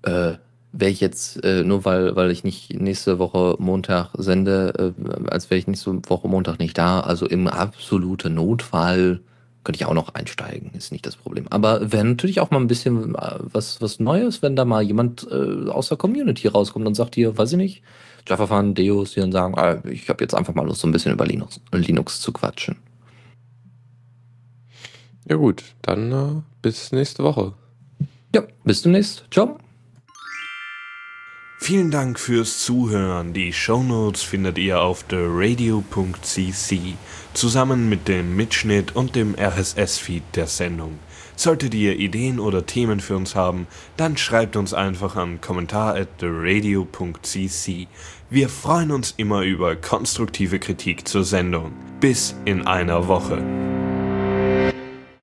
[0.02, 0.34] äh,
[0.72, 5.50] wäre ich jetzt, äh, nur weil, weil ich nicht nächste Woche Montag sende, äh, als
[5.50, 7.00] wäre ich nächste Woche Montag nicht da.
[7.00, 9.20] Also im absoluten Notfall
[9.64, 11.46] könnte ich auch noch einsteigen, ist nicht das Problem.
[11.50, 15.26] Aber wäre natürlich auch mal ein bisschen äh, was, was Neues, wenn da mal jemand
[15.30, 17.82] äh, aus der Community rauskommt und sagt hier, weiß ich nicht,
[18.26, 20.92] Java fahren Deos hier und sagen, ah, ich habe jetzt einfach mal Lust, so ein
[20.92, 22.76] bisschen über Linux, Linux zu quatschen.
[25.28, 27.54] Ja gut, dann äh, bis nächste Woche.
[28.34, 29.24] Ja, bis demnächst.
[29.30, 29.58] Ciao.
[31.58, 33.32] Vielen Dank fürs Zuhören.
[33.32, 36.96] Die Shownotes findet ihr auf theradio.cc
[37.34, 40.98] zusammen mit dem Mitschnitt und dem RSS-Feed der Sendung.
[41.36, 46.18] Solltet ihr Ideen oder Themen für uns haben, dann schreibt uns einfach an kommentar at
[46.18, 47.86] theradio.cc.
[48.28, 51.72] Wir freuen uns immer über konstruktive Kritik zur Sendung.
[52.00, 53.42] Bis in einer Woche.